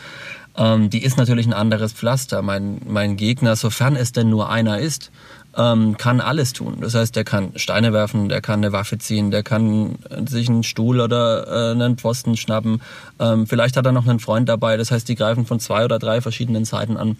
ähm, 0.58 0.90
die 0.90 1.04
ist 1.04 1.18
natürlich 1.18 1.48
ein 1.48 1.54
anderes 1.54 1.94
Pflaster. 1.94 2.42
Mein, 2.42 2.82
mein 2.86 3.16
Gegner, 3.16 3.56
sofern 3.56 3.96
es 3.96 4.12
denn 4.12 4.30
nur 4.30 4.50
einer 4.50 4.80
ist, 4.80 5.12
ähm, 5.58 5.98
kann 5.98 6.22
alles 6.22 6.54
tun. 6.54 6.78
Das 6.82 6.96
heißt, 6.96 7.16
der 7.16 7.24
kann 7.24 7.52
Steine 7.56 7.92
werfen, 7.94 8.30
der 8.30 8.42
kann 8.42 8.60
eine 8.60 8.72
Waffe 8.72 8.98
ziehen, 8.98 9.32
der 9.32 9.44
kann 9.44 9.98
sich 10.28 10.50
einen 10.50 10.64
Stuhl 10.64 11.00
oder 11.00 11.48
äh, 11.48 11.72
einen 11.72 11.98
Pfosten 11.98 12.38
schnappen. 12.38 12.82
Ähm, 13.20 13.48
vielleicht 13.48 13.76
hat 13.76 13.86
er 13.86 13.92
noch 13.92 14.08
einen 14.08 14.20
Freund 14.20 14.48
dabei. 14.48 14.78
Das 14.78 14.92
heißt, 14.92 15.08
die 15.10 15.16
greifen 15.16 15.46
von 15.46 15.60
zwei 15.60 15.86
oder 15.86 16.00
drei 16.00 16.22
verschiedenen 16.22 16.66
Seiten 16.66 16.98
an. 16.98 17.18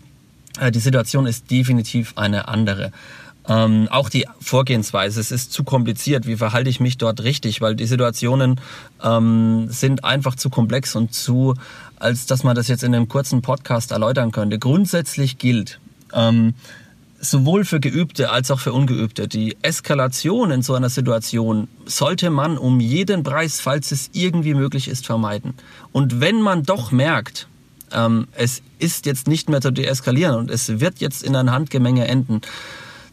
Äh, 0.60 0.72
die 0.72 0.80
Situation 0.80 1.26
ist 1.26 1.50
definitiv 1.50 2.14
eine 2.16 2.48
andere. 2.48 2.92
Ähm, 3.48 3.88
auch 3.90 4.10
die 4.10 4.28
Vorgehensweise, 4.40 5.20
es 5.20 5.32
ist 5.32 5.52
zu 5.52 5.64
kompliziert. 5.64 6.28
Wie 6.28 6.36
verhalte 6.36 6.70
ich 6.70 6.80
mich 6.80 6.98
dort 6.98 7.24
richtig? 7.24 7.62
Weil 7.62 7.76
die 7.76 7.88
Situationen 7.88 8.62
ähm, 9.04 9.68
sind 9.70 10.04
einfach 10.04 10.36
zu 10.36 10.52
komplex 10.52 10.96
und 10.96 11.16
zu, 11.16 11.56
als 11.98 12.28
dass 12.28 12.44
man 12.44 12.56
das 12.56 12.68
jetzt 12.68 12.84
in 12.84 12.94
einem 12.94 13.08
kurzen 13.08 13.42
Podcast 13.42 13.92
erläutern 13.92 14.32
könnte. 14.32 14.60
Grundsätzlich 14.60 15.40
gilt, 15.40 15.80
ähm, 16.14 16.54
sowohl 17.22 17.66
für 17.66 17.80
Geübte 17.80 18.30
als 18.32 18.52
auch 18.52 18.60
für 18.60 18.74
Ungeübte. 18.74 19.28
Die 19.28 19.58
Eskalation 19.62 20.52
in 20.52 20.62
so 20.62 20.74
einer 20.74 20.90
Situation 20.90 21.68
sollte 21.86 22.30
man 22.30 22.58
um 22.58 22.80
jeden 22.80 23.24
Preis, 23.24 23.60
falls 23.60 23.92
es 23.92 24.10
irgendwie 24.14 24.54
möglich 24.54 24.88
ist, 24.88 25.06
vermeiden. 25.06 25.54
Und 25.92 26.22
wenn 26.22 26.42
man 26.42 26.64
doch 26.64 26.92
merkt, 26.92 27.48
ähm, 27.92 28.28
es 28.34 28.62
ist 28.78 29.06
jetzt 29.06 29.28
nicht 29.28 29.50
mehr 29.50 29.62
zu 29.62 29.72
deeskalieren 29.72 30.36
und 30.36 30.50
es 30.50 30.80
wird 30.80 31.00
jetzt 31.00 31.24
in 31.24 31.36
ein 31.36 31.52
Handgemenge 31.52 32.08
enden, 32.08 32.42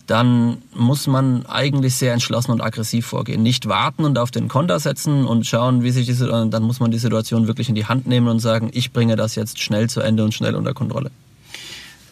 dann 0.06 0.58
muss 0.72 1.08
man 1.08 1.44
eigentlich 1.46 1.96
sehr 1.96 2.12
entschlossen 2.12 2.52
und 2.52 2.60
aggressiv 2.60 3.06
vorgehen. 3.06 3.42
Nicht 3.42 3.66
warten 3.66 4.04
und 4.04 4.18
auf 4.18 4.30
den 4.30 4.46
Konter 4.46 4.78
setzen 4.78 5.26
und 5.26 5.46
schauen, 5.46 5.82
wie 5.82 5.90
sich 5.90 6.06
diese, 6.06 6.28
dann 6.28 6.62
muss 6.62 6.78
man 6.78 6.92
die 6.92 6.98
Situation 6.98 7.48
wirklich 7.48 7.68
in 7.68 7.74
die 7.74 7.86
Hand 7.86 8.06
nehmen 8.06 8.28
und 8.28 8.38
sagen, 8.38 8.70
ich 8.72 8.92
bringe 8.92 9.16
das 9.16 9.34
jetzt 9.34 9.60
schnell 9.60 9.90
zu 9.90 10.00
Ende 10.00 10.22
und 10.22 10.32
schnell 10.32 10.54
unter 10.54 10.74
Kontrolle. 10.74 11.10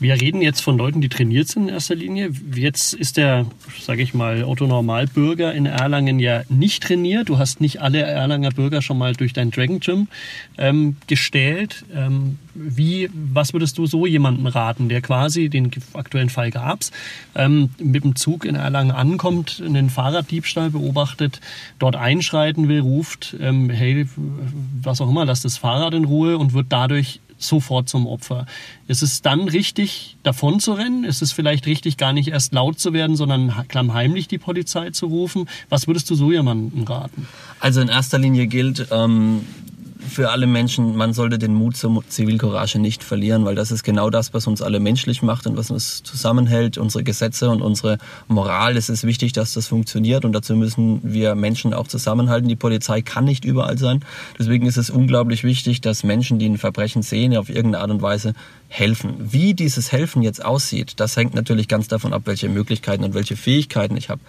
Wir 0.01 0.21
reden 0.21 0.43
jetzt 0.43 0.61
von 0.61 0.77
Leuten, 0.77 1.01
die 1.01 1.09
trainiert 1.09 1.49
sind 1.49 1.69
in 1.69 1.75
erster 1.75 1.95
Linie. 1.95 2.31
Jetzt 2.55 2.95
ist 2.95 3.17
der, 3.17 3.47
sage 3.81 4.03
ich 4.03 4.13
mal, 4.13 4.43
Otto-Normalbürger 4.43 5.55
in 5.55 5.67
Erlangen 5.67 6.19
ja 6.19 6.43
nicht 6.49 6.83
trainiert. 6.83 7.29
Du 7.29 7.39
hast 7.39 7.61
nicht 7.61 7.81
alle 7.81 8.03
Erlanger 8.03 8.51
Bürger 8.51 8.83
schon 8.83 8.99
mal 8.99 9.13
durch 9.15 9.33
dein 9.33 9.53
Dragon 9.53 9.79
Gym 9.79 10.09
ähm, 10.59 10.97
gestellt. 11.07 11.85
Ähm, 11.95 12.39
wie, 12.55 13.09
was 13.13 13.53
würdest 13.53 13.79
du 13.79 13.87
so 13.87 14.05
jemandem 14.07 14.47
raten, 14.47 14.89
der 14.89 15.01
quasi, 15.01 15.49
den 15.49 15.71
aktuellen 15.93 16.31
Fall 16.31 16.51
gab's, 16.51 16.91
ähm, 17.35 17.71
mit 17.79 18.05
dem 18.05 18.17
Zug 18.17 18.45
in 18.45 18.57
Erlangen 18.57 18.93
ankommt, 18.93 19.63
einen 19.65 19.91
Fahrraddiebstahl 19.91 20.71
beobachtet, 20.71 21.41
dort 21.79 21.97
einschreiten 21.97 22.69
will, 22.69 22.81
ruft, 22.81 23.37
ähm, 23.41 23.71
hey, 23.71 24.07
was 24.83 25.01
auch 25.01 25.09
immer, 25.09 25.25
lass 25.25 25.43
das 25.43 25.57
Fahrrad 25.57 25.95
in 25.95 26.05
Ruhe 26.05 26.37
und 26.39 26.53
wird 26.53 26.67
dadurch 26.71 27.21
sofort 27.47 27.89
zum 27.89 28.07
Opfer. 28.07 28.47
Ist 28.89 29.03
es 29.03 29.23
dann 29.23 29.49
richtig, 29.49 30.17
davon 30.23 30.61
zu 30.61 30.73
rennen? 30.73 31.05
Ist 31.05 31.23
es 31.23 31.33
vielleicht 31.33 31.67
richtig, 31.67 31.97
gar 31.97 32.13
nicht 32.13 32.29
erst 32.29 32.53
laut 32.53 32.79
zu 32.79 32.93
werden, 32.93 33.17
sondern 33.17 33.55
klammheimlich 33.69 34.29
die 34.29 34.39
Polizei 34.39 34.91
zu 34.91 35.07
rufen? 35.07 35.49
Was 35.69 35.87
würdest 35.87 36.11
du 36.11 36.15
so 36.15 36.33
jemandem 36.33 36.85
raten? 36.85 37.27
Also 37.61 37.81
in 37.81 37.89
erster 37.89 38.19
Linie 38.19 38.47
gilt, 38.47 38.89
ähm, 38.91 39.47
für 40.09 40.31
alle 40.31 40.47
Menschen, 40.47 40.97
man 40.97 41.13
sollte 41.13 41.39
den 41.39 41.55
Mut 41.55 41.77
zur 41.77 42.03
Zivilcourage 42.09 42.79
nicht 42.79 43.03
verlieren, 43.03 43.45
weil 43.45 43.55
das 43.55 43.71
ist 43.71 43.83
genau 43.83 44.11
das, 44.11 44.35
was 44.35 44.47
uns 44.47 44.63
alle 44.63 44.81
menschlich 44.81 45.23
macht 45.23 45.47
und 45.47 45.57
was 45.57 45.71
uns 45.71 46.03
zusammenhält, 46.03 46.79
unsere 46.79 47.05
Gesetze 47.05 47.51
und 47.51 47.63
unsere 47.63 47.99
Moral. 48.29 48.77
Es 48.77 48.89
ist 48.89 49.05
wichtig, 49.05 49.33
dass 49.33 49.55
das 49.55 49.67
funktioniert 49.67 50.25
und 50.25 50.33
dazu 50.33 50.57
müssen 50.57 51.01
wir 51.03 51.35
Menschen 51.35 51.75
auch 51.75 51.89
zusammenhalten. 51.89 52.49
Die 52.49 52.57
Polizei 52.57 53.03
kann 53.03 53.25
nicht 53.25 53.45
überall 53.45 53.79
sein. 53.79 54.05
Deswegen 54.39 54.67
ist 54.67 54.77
es 54.77 54.91
unglaublich 54.91 55.45
wichtig, 55.45 55.81
dass 55.81 56.05
Menschen, 56.05 56.39
die 56.39 56.49
ein 56.49 56.59
Verbrechen 56.59 57.03
sehen, 57.03 57.37
auf 57.37 57.49
irgendeine 57.49 57.81
Art 57.83 57.91
und 57.91 58.03
Weise 58.03 58.35
helfen. 58.69 59.15
Wie 59.19 59.55
dieses 59.55 59.93
Helfen 59.93 60.23
jetzt 60.23 60.45
aussieht, 60.45 60.95
das 60.97 61.17
hängt 61.17 61.35
natürlich 61.35 61.69
ganz 61.69 61.87
davon 61.87 62.13
ab, 62.13 62.23
welche 62.25 62.49
Möglichkeiten 62.49 63.05
und 63.05 63.15
welche 63.15 63.37
Fähigkeiten 63.37 63.97
ich 63.97 64.09
habe. 64.09 64.21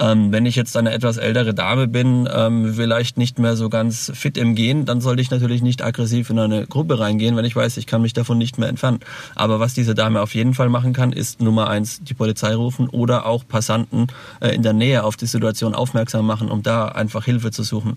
Ähm, 0.00 0.32
wenn 0.32 0.46
ich 0.46 0.56
jetzt 0.56 0.76
eine 0.76 0.92
etwas 0.92 1.16
ältere 1.16 1.54
Dame 1.54 1.86
bin, 1.86 2.28
ähm, 2.32 2.74
vielleicht 2.74 3.18
nicht 3.18 3.38
mehr 3.38 3.54
so 3.56 3.68
ganz 3.68 4.10
fit 4.14 4.36
im 4.36 4.56
Gehen, 4.56 4.84
dann 4.84 5.00
sollte 5.14 5.22
ich 5.22 5.30
natürlich 5.30 5.62
nicht 5.62 5.80
aggressiv 5.80 6.30
in 6.30 6.40
eine 6.40 6.66
Gruppe 6.66 6.98
reingehen, 6.98 7.36
wenn 7.36 7.44
ich 7.44 7.54
weiß, 7.54 7.76
ich 7.76 7.86
kann 7.86 8.02
mich 8.02 8.14
davon 8.14 8.36
nicht 8.36 8.58
mehr 8.58 8.68
entfernen. 8.68 8.98
Aber 9.36 9.60
was 9.60 9.72
diese 9.72 9.94
Dame 9.94 10.20
auf 10.20 10.34
jeden 10.34 10.54
Fall 10.54 10.68
machen 10.68 10.92
kann, 10.92 11.12
ist 11.12 11.40
Nummer 11.40 11.70
eins 11.70 12.00
die 12.02 12.14
Polizei 12.14 12.52
rufen 12.52 12.88
oder 12.88 13.24
auch 13.24 13.46
Passanten 13.46 14.08
äh, 14.40 14.52
in 14.56 14.64
der 14.64 14.72
Nähe 14.72 15.04
auf 15.04 15.14
die 15.14 15.26
Situation 15.26 15.72
aufmerksam 15.72 16.26
machen, 16.26 16.50
um 16.50 16.64
da 16.64 16.86
einfach 16.86 17.26
Hilfe 17.26 17.52
zu 17.52 17.62
suchen 17.62 17.96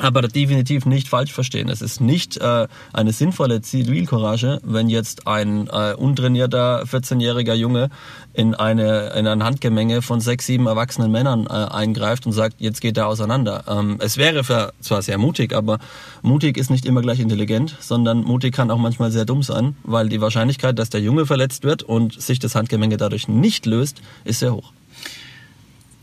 aber 0.00 0.22
definitiv 0.22 0.84
nicht 0.84 1.08
falsch 1.08 1.32
verstehen. 1.32 1.68
Es 1.68 1.80
ist 1.80 2.00
nicht 2.00 2.36
äh, 2.36 2.68
eine 2.92 3.12
sinnvolle 3.12 3.62
Zivilcourage, 3.62 4.60
wenn 4.62 4.88
jetzt 4.88 5.26
ein 5.26 5.68
äh, 5.68 5.94
untrainierter 5.94 6.84
14-jähriger 6.84 7.54
Junge 7.54 7.88
in 8.34 8.54
eine 8.54 9.14
in 9.16 9.26
ein 9.26 9.42
Handgemenge 9.42 10.02
von 10.02 10.20
sechs, 10.20 10.46
sieben 10.46 10.66
erwachsenen 10.66 11.10
Männern 11.10 11.46
äh, 11.46 11.52
eingreift 11.52 12.26
und 12.26 12.32
sagt, 12.32 12.56
jetzt 12.58 12.80
geht 12.80 12.98
er 12.98 13.06
auseinander. 13.06 13.64
Ähm, 13.68 13.96
es 14.00 14.18
wäre 14.18 14.44
für, 14.44 14.72
zwar 14.80 15.00
sehr 15.00 15.18
mutig, 15.18 15.54
aber 15.54 15.78
mutig 16.22 16.58
ist 16.58 16.70
nicht 16.70 16.84
immer 16.84 17.00
gleich 17.00 17.20
intelligent, 17.20 17.76
sondern 17.80 18.22
mutig 18.22 18.54
kann 18.54 18.70
auch 18.70 18.78
manchmal 18.78 19.10
sehr 19.10 19.24
dumm 19.24 19.42
sein, 19.42 19.76
weil 19.82 20.08
die 20.08 20.20
Wahrscheinlichkeit, 20.20 20.78
dass 20.78 20.90
der 20.90 21.00
Junge 21.00 21.24
verletzt 21.24 21.64
wird 21.64 21.82
und 21.82 22.20
sich 22.20 22.38
das 22.38 22.54
Handgemenge 22.54 22.98
dadurch 22.98 23.28
nicht 23.28 23.64
löst, 23.64 24.02
ist 24.24 24.40
sehr 24.40 24.54
hoch. 24.54 24.72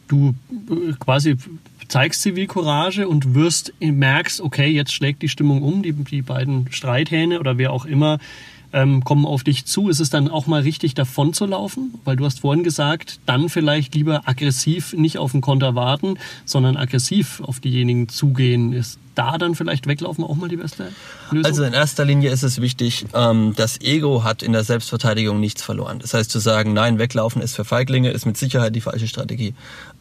Du 0.07 0.33
äh, 0.69 0.93
quasi 0.99 1.37
zeigst 1.93 2.23
Zivilcourage 2.23 3.07
und 3.07 3.35
wirst, 3.35 3.71
merkst, 3.79 4.41
okay, 4.41 4.67
jetzt 4.67 4.91
schlägt 4.91 5.21
die 5.21 5.29
Stimmung 5.29 5.61
um, 5.61 5.83
die, 5.83 5.93
die 5.93 6.23
beiden 6.23 6.71
Streithähne 6.71 7.39
oder 7.39 7.59
wer 7.59 7.71
auch 7.71 7.85
immer 7.85 8.17
ähm, 8.73 9.03
kommen 9.03 9.25
auf 9.25 9.43
dich 9.43 9.65
zu. 9.65 9.89
Ist 9.89 9.99
es 9.99 10.09
dann 10.09 10.27
auch 10.27 10.47
mal 10.47 10.61
richtig 10.61 10.95
davon 10.95 11.33
zu 11.33 11.45
laufen? 11.45 11.93
Weil 12.03 12.15
du 12.15 12.25
hast 12.25 12.41
vorhin 12.41 12.63
gesagt, 12.63 13.19
dann 13.25 13.49
vielleicht 13.49 13.95
lieber 13.95 14.23
aggressiv 14.25 14.93
nicht 14.93 15.17
auf 15.17 15.31
den 15.31 15.41
Konter 15.41 15.75
warten, 15.75 16.17
sondern 16.43 16.75
aggressiv 16.75 17.41
auf 17.41 17.59
diejenigen 17.59 18.09
zugehen. 18.09 18.73
Ist 18.73 18.99
da 19.15 19.37
dann 19.37 19.53
vielleicht 19.53 19.85
weglaufen 19.85 20.23
auch 20.23 20.35
mal 20.35 20.49
die 20.49 20.57
beste 20.57 20.91
Lösung? 21.29 21.45
Also 21.45 21.63
in 21.63 21.73
erster 21.73 22.03
Linie 22.03 22.31
ist 22.31 22.41
es 22.41 22.61
wichtig, 22.61 23.05
ähm, 23.13 23.53
das 23.55 23.79
Ego 23.81 24.23
hat 24.23 24.41
in 24.41 24.53
der 24.53 24.63
Selbstverteidigung 24.63 25.39
nichts 25.39 25.61
verloren. 25.61 25.99
Das 25.99 26.15
heißt 26.15 26.31
zu 26.31 26.39
sagen, 26.39 26.73
nein, 26.73 26.97
weglaufen 26.97 27.41
ist 27.41 27.55
für 27.55 27.65
Feiglinge, 27.65 28.09
ist 28.09 28.25
mit 28.25 28.37
Sicherheit 28.37 28.75
die 28.75 28.81
falsche 28.81 29.07
Strategie. 29.07 29.53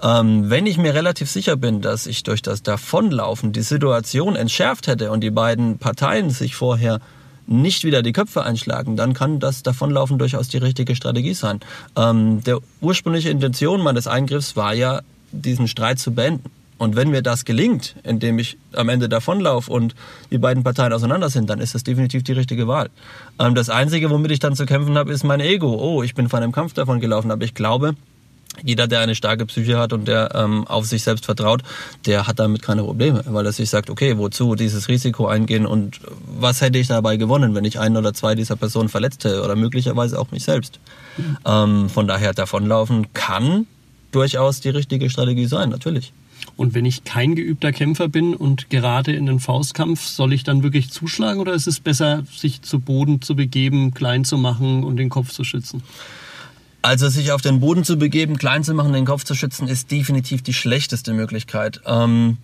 Ähm, 0.02 0.48
wenn 0.48 0.66
ich 0.66 0.78
mir 0.78 0.94
relativ 0.94 1.30
sicher 1.30 1.56
bin, 1.56 1.82
dass 1.82 2.06
ich 2.06 2.22
durch 2.22 2.40
das 2.40 2.62
Davonlaufen 2.62 3.52
die 3.52 3.62
Situation 3.62 4.34
entschärft 4.34 4.86
hätte 4.86 5.10
und 5.10 5.20
die 5.20 5.30
beiden 5.30 5.78
Parteien 5.78 6.30
sich 6.30 6.54
vorher 6.54 7.00
nicht 7.46 7.84
wieder 7.84 8.02
die 8.02 8.12
Köpfe 8.12 8.42
einschlagen, 8.42 8.96
dann 8.96 9.14
kann 9.14 9.40
das 9.40 9.62
Davonlaufen 9.62 10.18
durchaus 10.18 10.48
die 10.48 10.58
richtige 10.58 10.96
Strategie 10.96 11.34
sein. 11.34 11.60
Ähm, 11.96 12.42
der 12.44 12.58
ursprüngliche 12.80 13.30
Intention 13.30 13.82
meines 13.82 14.06
Eingriffs 14.06 14.56
war 14.56 14.74
ja, 14.74 15.00
diesen 15.32 15.68
Streit 15.68 15.98
zu 15.98 16.12
beenden. 16.12 16.50
Und 16.78 16.96
wenn 16.96 17.10
mir 17.10 17.22
das 17.22 17.44
gelingt, 17.44 17.94
indem 18.02 18.40
ich 18.40 18.58
am 18.72 18.88
Ende 18.88 19.08
davonlaufe 19.08 19.70
und 19.70 19.94
die 20.32 20.38
beiden 20.38 20.64
Parteien 20.64 20.92
auseinander 20.92 21.30
sind, 21.30 21.48
dann 21.48 21.60
ist 21.60 21.76
das 21.76 21.84
definitiv 21.84 22.24
die 22.24 22.32
richtige 22.32 22.66
Wahl. 22.66 22.90
Ähm, 23.38 23.54
das 23.54 23.70
Einzige, 23.70 24.10
womit 24.10 24.32
ich 24.32 24.40
dann 24.40 24.56
zu 24.56 24.66
kämpfen 24.66 24.98
habe, 24.98 25.12
ist 25.12 25.22
mein 25.22 25.40
Ego. 25.40 25.74
Oh, 25.74 26.02
ich 26.02 26.14
bin 26.14 26.28
von 26.28 26.42
einem 26.42 26.52
Kampf 26.52 26.74
davon 26.74 26.98
gelaufen, 26.98 27.30
aber 27.30 27.44
ich 27.44 27.54
glaube, 27.54 27.94
jeder, 28.62 28.86
der 28.86 29.00
eine 29.00 29.14
starke 29.14 29.46
Psyche 29.46 29.78
hat 29.78 29.92
und 29.92 30.06
der 30.06 30.34
ähm, 30.34 30.66
auf 30.66 30.86
sich 30.86 31.02
selbst 31.02 31.24
vertraut, 31.24 31.62
der 32.06 32.26
hat 32.26 32.38
damit 32.38 32.62
keine 32.62 32.82
Probleme, 32.82 33.22
weil 33.26 33.46
er 33.46 33.52
sich 33.52 33.70
sagt, 33.70 33.88
okay, 33.88 34.18
wozu 34.18 34.54
dieses 34.54 34.88
Risiko 34.88 35.26
eingehen 35.26 35.66
und 35.66 36.00
was 36.38 36.60
hätte 36.60 36.78
ich 36.78 36.86
dabei 36.86 37.16
gewonnen, 37.16 37.54
wenn 37.54 37.64
ich 37.64 37.78
einen 37.78 37.96
oder 37.96 38.12
zwei 38.12 38.34
dieser 38.34 38.56
Personen 38.56 38.88
verletzt 38.88 39.24
hätte 39.24 39.42
oder 39.42 39.56
möglicherweise 39.56 40.18
auch 40.18 40.30
mich 40.30 40.44
selbst. 40.44 40.80
Mhm. 41.16 41.38
Ähm, 41.46 41.88
von 41.88 42.06
daher 42.06 42.34
davonlaufen 42.34 43.12
kann 43.14 43.66
durchaus 44.10 44.60
die 44.60 44.68
richtige 44.68 45.08
Strategie 45.08 45.46
sein, 45.46 45.70
natürlich. 45.70 46.12
Und 46.56 46.74
wenn 46.74 46.84
ich 46.84 47.04
kein 47.04 47.34
geübter 47.34 47.72
Kämpfer 47.72 48.08
bin 48.08 48.34
und 48.34 48.68
gerade 48.68 49.12
in 49.12 49.26
den 49.26 49.40
Faustkampf, 49.40 50.04
soll 50.04 50.32
ich 50.32 50.44
dann 50.44 50.62
wirklich 50.62 50.90
zuschlagen 50.90 51.40
oder 51.40 51.54
ist 51.54 51.66
es 51.66 51.80
besser, 51.80 52.24
sich 52.30 52.62
zu 52.62 52.80
Boden 52.80 53.22
zu 53.22 53.34
begeben, 53.34 53.94
klein 53.94 54.24
zu 54.24 54.36
machen 54.36 54.84
und 54.84 54.96
den 54.96 55.08
Kopf 55.08 55.30
zu 55.30 55.44
schützen? 55.44 55.82
Also 56.82 57.08
sich 57.08 57.30
auf 57.30 57.40
den 57.40 57.60
Boden 57.60 57.84
zu 57.84 57.96
begeben, 57.96 58.36
klein 58.36 58.64
zu 58.64 58.74
machen, 58.74 58.92
den 58.92 59.06
Kopf 59.06 59.24
zu 59.24 59.34
schützen, 59.34 59.68
ist 59.68 59.90
definitiv 59.90 60.42
die 60.42 60.52
schlechteste 60.52 61.12
Möglichkeit. 61.12 61.80
Ähm, 61.86 62.38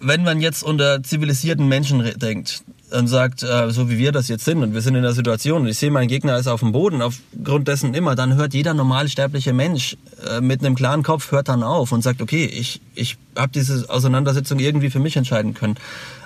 wenn 0.00 0.24
man 0.24 0.40
jetzt 0.40 0.62
unter 0.62 1.02
zivilisierten 1.02 1.68
Menschen 1.68 2.18
denkt 2.18 2.64
und 2.92 3.08
sagt, 3.08 3.42
äh, 3.42 3.70
so 3.70 3.90
wie 3.90 3.98
wir 3.98 4.12
das 4.12 4.28
jetzt 4.28 4.44
sind 4.44 4.62
und 4.62 4.74
wir 4.74 4.80
sind 4.80 4.94
in 4.94 5.02
der 5.02 5.12
Situation 5.12 5.62
und 5.62 5.68
ich 5.68 5.78
sehe, 5.78 5.90
mein 5.90 6.08
Gegner 6.08 6.36
ist 6.38 6.46
auf 6.46 6.60
dem 6.60 6.72
Boden, 6.72 7.02
aufgrund 7.02 7.68
dessen 7.68 7.94
immer, 7.94 8.14
dann 8.14 8.36
hört 8.36 8.54
jeder 8.54 8.74
normalsterbliche 8.74 9.52
Mensch 9.52 9.96
äh, 10.28 10.40
mit 10.40 10.64
einem 10.64 10.74
klaren 10.74 11.02
Kopf, 11.02 11.32
hört 11.32 11.48
dann 11.48 11.62
auf 11.62 11.92
und 11.92 12.02
sagt, 12.02 12.22
okay, 12.22 12.44
ich, 12.44 12.80
ich 12.94 13.16
habe 13.36 13.52
diese 13.52 13.88
Auseinandersetzung 13.88 14.58
irgendwie 14.58 14.90
für 14.90 15.00
mich 15.00 15.16
entscheiden 15.16 15.54
können 15.54 15.76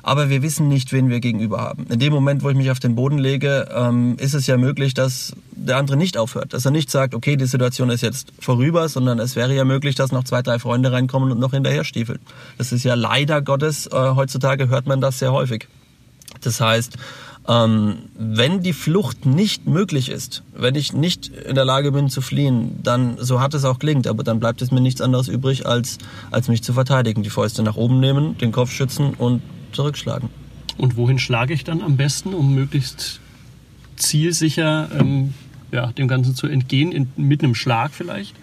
aber 0.07 0.31
wir 0.31 0.41
wissen 0.41 0.69
nicht, 0.69 0.93
wen 0.93 1.11
wir 1.11 1.19
gegenüber 1.19 1.61
haben. 1.61 1.87
In 1.91 1.99
dem 1.99 2.13
Moment, 2.13 2.45
wo 2.45 2.49
ich 2.49 2.57
mich 2.57 2.71
auf 2.71 2.79
den 2.79 2.95
Boden 2.95 3.19
lege, 3.19 3.69
ähm, 3.75 4.17
ist 4.21 4.35
es 4.35 4.47
ja 4.47 4.57
möglich, 4.57 4.95
dass 4.95 5.33
der 5.51 5.79
andere 5.79 5.97
nicht 5.97 6.17
aufhört, 6.17 6.55
dass 6.55 6.65
er 6.65 6.71
nicht 6.71 6.93
sagt, 6.93 7.13
okay, 7.13 7.35
die 7.35 7.47
Situation 7.47 7.91
ist 7.91 8.03
jetzt 8.03 8.33
vorüber, 8.39 8.89
sondern 8.89 9.19
es 9.19 9.35
wäre 9.35 9.53
ja 9.53 9.65
möglich, 9.65 9.97
dass 9.97 10.13
noch 10.13 10.23
zwei, 10.23 10.43
drei 10.43 10.61
Freunde 10.61 10.93
reinkommen 10.93 11.33
und 11.33 11.41
noch 11.41 11.51
hinterher 11.51 11.83
stiefeln. 11.83 12.21
Das 12.57 12.71
ist 12.71 12.85
ja 12.85 12.95
leider 12.95 13.43
Gottes, 13.43 13.89
äh, 13.89 13.91
heutzutage 13.91 14.69
hört 14.69 14.87
man 14.87 15.01
das 15.01 15.19
sehr 15.19 15.33
häufig. 15.33 15.67
Das 16.41 16.61
heißt, 16.61 16.97
ähm, 17.49 17.97
wenn 18.19 18.61
die 18.61 18.73
Flucht 18.73 19.25
nicht 19.27 19.67
möglich 19.67 20.09
ist, 20.09 20.43
wenn 20.55 20.75
ich 20.75 20.93
nicht 20.93 21.29
in 21.29 21.55
der 21.55 21.65
Lage 21.65 21.93
bin 21.93 22.09
zu 22.09 22.21
fliehen, 22.21 22.81
dann, 22.83 23.17
so 23.19 23.41
hart 23.41 23.55
es 23.55 23.65
auch 23.65 23.79
klingt, 23.79 24.07
aber 24.07 24.25
dann 24.25 24.41
bleibt 24.41 24.63
es 24.63 24.71
mir 24.71 24.81
nichts 24.81 25.01
anderes 25.01 25.29
übrig, 25.29 25.67
als, 25.67 25.99
als 26.31 26.49
mich 26.49 26.63
zu 26.63 26.73
verteidigen. 26.73 27.23
Die 27.23 27.31
Fäuste 27.31 27.63
nach 27.63 27.77
oben 27.77 28.01
nehmen, 28.01 28.37
den 28.39 28.53
Kopf 28.53 28.73
schützen 28.73 29.15
und 29.15 29.43
zurückschlagen. 29.73 30.29
Und 30.77 30.97
wohin 30.97 31.19
schlage 31.19 31.55
ich 31.55 31.65
dann 31.65 31.83
am 31.83 31.97
besten, 31.97 32.35
um 32.35 32.55
möglichst 32.55 33.21
zielsicher 33.97 34.89
ähm, 34.99 35.33
ja, 35.73 35.93
dem 35.93 36.09
Ganzen 36.09 36.35
zu 36.35 36.47
entgehen, 36.49 36.93
in, 36.93 37.09
mit 37.17 37.43
einem 37.43 37.55
Schlag 37.55 37.93
vielleicht? 37.93 38.35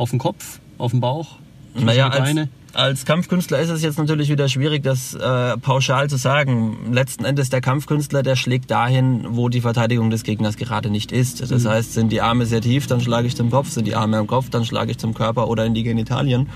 auf 0.00 0.10
den 0.10 0.18
Kopf, 0.18 0.60
auf 0.78 0.92
den 0.92 1.00
Bauch? 1.00 1.36
Naja, 1.74 2.08
als, 2.08 2.48
als 2.74 3.04
Kampfkünstler 3.04 3.58
ist 3.58 3.70
es 3.70 3.82
jetzt 3.82 3.98
natürlich 3.98 4.28
wieder 4.28 4.48
schwierig, 4.48 4.82
das 4.82 5.14
äh, 5.14 5.56
pauschal 5.58 6.08
zu 6.08 6.16
sagen. 6.16 6.92
Letzten 6.92 7.24
Endes 7.24 7.50
der 7.50 7.60
Kampfkünstler, 7.60 8.22
der 8.22 8.36
schlägt 8.36 8.70
dahin, 8.70 9.26
wo 9.30 9.48
die 9.48 9.60
Verteidigung 9.60 10.10
des 10.10 10.22
Gegners 10.22 10.56
gerade 10.56 10.90
nicht 10.90 11.12
ist. 11.12 11.40
Das 11.50 11.64
mhm. 11.64 11.68
heißt, 11.68 11.92
sind 11.94 12.10
die 12.12 12.20
Arme 12.20 12.46
sehr 12.46 12.60
tief, 12.60 12.86
dann 12.86 13.00
schlage 13.00 13.26
ich 13.26 13.36
zum 13.36 13.50
Kopf, 13.50 13.68
sind 13.70 13.86
die 13.86 13.94
Arme 13.94 14.18
am 14.18 14.26
Kopf, 14.26 14.50
dann 14.50 14.64
schlage 14.64 14.90
ich 14.92 14.98
zum 14.98 15.14
Körper 15.14 15.48
oder 15.48 15.64
in 15.64 15.74
die 15.74 15.82
Genitalien. 15.82 16.48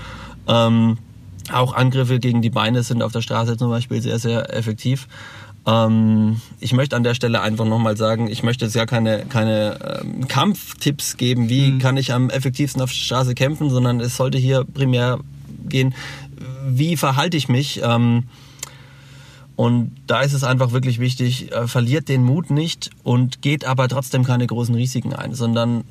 Ähm, 0.47 0.97
auch 1.51 1.73
Angriffe 1.73 2.19
gegen 2.19 2.41
die 2.41 2.49
Beine 2.49 2.83
sind 2.83 3.03
auf 3.03 3.11
der 3.11 3.21
Straße 3.21 3.57
zum 3.57 3.69
Beispiel 3.69 4.01
sehr, 4.01 4.19
sehr 4.19 4.53
effektiv. 4.55 5.07
Ähm, 5.67 6.41
ich 6.59 6.73
möchte 6.73 6.95
an 6.95 7.03
der 7.03 7.15
Stelle 7.15 7.41
einfach 7.41 7.65
nochmal 7.65 7.97
sagen, 7.97 8.27
ich 8.27 8.43
möchte 8.43 8.65
jetzt 8.65 8.75
ja 8.75 8.85
keine, 8.85 9.25
keine 9.25 10.01
ähm, 10.01 10.27
Kampftipps 10.27 11.17
geben, 11.17 11.49
wie 11.49 11.71
mhm. 11.71 11.79
kann 11.79 11.97
ich 11.97 12.13
am 12.13 12.29
effektivsten 12.29 12.81
auf 12.81 12.89
der 12.89 12.97
Straße 12.97 13.35
kämpfen, 13.35 13.69
sondern 13.69 13.99
es 13.99 14.15
sollte 14.17 14.37
hier 14.37 14.63
primär 14.63 15.19
gehen, 15.69 15.93
wie 16.67 16.97
verhalte 16.97 17.37
ich 17.37 17.49
mich. 17.49 17.81
Ähm, 17.83 18.23
und 19.55 19.95
da 20.07 20.21
ist 20.21 20.33
es 20.33 20.43
einfach 20.43 20.71
wirklich 20.71 20.99
wichtig, 20.99 21.51
äh, 21.51 21.67
verliert 21.67 22.09
den 22.09 22.23
Mut 22.23 22.49
nicht 22.49 22.89
und 23.03 23.41
geht 23.41 23.65
aber 23.65 23.87
trotzdem 23.87 24.23
keine 24.23 24.47
großen 24.47 24.75
Risiken 24.75 25.13
ein, 25.13 25.33
sondern 25.33 25.85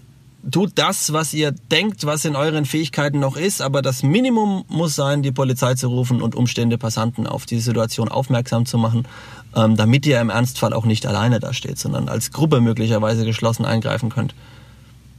tut 0.51 0.73
das, 0.75 1.13
was 1.13 1.33
ihr 1.33 1.53
denkt, 1.53 2.05
was 2.05 2.25
in 2.25 2.37
euren 2.37 2.67
Fähigkeiten 2.67 3.19
noch 3.19 3.37
ist, 3.37 3.63
aber 3.63 3.81
das 3.81 4.03
Minimum 4.03 4.65
muss 4.69 4.95
sein, 4.95 5.23
die 5.23 5.33
Polizei 5.33 5.75
zu 5.75 5.89
rufen 5.89 6.21
und 6.21 6.35
umstehende 6.35 6.77
Passanten 6.77 7.27
auf 7.27 7.47
die 7.47 7.61
Situation 7.61 8.09
aufmerksam 8.09 8.67
zu 8.67 8.77
machen, 8.77 9.09
ähm, 9.57 9.77
damit 9.77 10.05
ihr 10.07 10.21
im 10.21 10.31
Ernstfall 10.31 10.75
auch 10.75 10.85
nicht 10.85 11.07
alleine 11.07 11.41
da 11.41 11.55
steht, 11.55 11.79
sondern 11.79 12.09
als 12.09 12.33
Gruppe 12.33 12.61
möglicherweise 12.61 13.25
geschlossen 13.25 13.65
eingreifen 13.65 14.11
könnt. 14.11 14.35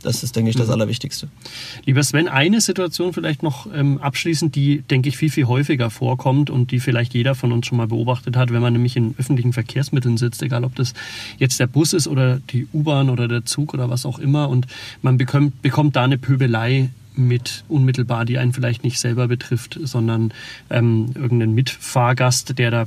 Das 0.06 0.22
ist, 0.22 0.36
denke 0.36 0.52
ich, 0.52 0.56
das 0.56 0.68
mhm. 0.68 0.74
Allerwichtigste. 0.74 1.28
Lieber 1.86 2.04
Sven, 2.04 2.28
eine 2.28 2.62
Situation 2.62 3.12
vielleicht 3.12 3.42
noch 3.42 3.68
ähm, 3.74 3.98
abschließend, 3.98 4.56
die, 4.56 4.82
denke 4.82 5.10
ich, 5.10 5.18
viel, 5.18 5.32
viel 5.32 5.46
häufiger 5.46 5.90
vorkommt 5.90 6.52
und 6.52 6.70
die 6.70 6.80
vielleicht 6.80 7.16
jeder 7.16 7.34
von 7.34 7.52
uns 7.52 7.66
schon 7.66 7.80
mal 7.80 7.88
beobachtet 7.88 8.38
hat, 8.38 8.54
wenn 8.54 8.62
man 8.62 8.74
nämlich 8.74 8.96
in 8.96 9.16
öffentlichen 9.18 9.52
Verkehrsmitteln 9.52 10.18
sitzt, 10.18 10.44
egal 10.44 10.64
ob 10.64 10.76
das 10.76 10.94
jetzt 11.40 11.60
der 11.60 11.66
Bus 11.66 11.94
ist 11.94 12.08
oder 12.08 12.40
die 12.52 12.68
U-Bahn 12.72 13.10
oder 13.10 13.28
der 13.28 13.46
Zug 13.46 13.74
oder 13.74 13.90
was 13.90 14.06
auch 14.06 14.20
immer 14.20 14.48
und 14.48 14.68
man 15.02 15.18
bekommt, 15.18 15.62
bekommt 15.64 15.96
da 15.96 16.04
eine 16.04 16.20
Pöbelei 16.20 16.90
mit 17.16 17.64
unmittelbar, 17.68 18.26
die 18.26 18.38
einen 18.38 18.54
vielleicht 18.54 18.84
nicht 18.84 19.00
selber 19.00 19.28
betrifft, 19.28 19.80
sondern 19.82 20.34
ähm, 20.70 21.12
irgendeinen 21.16 21.56
Mitfahrgast, 21.56 22.60
der 22.60 22.70
da 22.70 22.86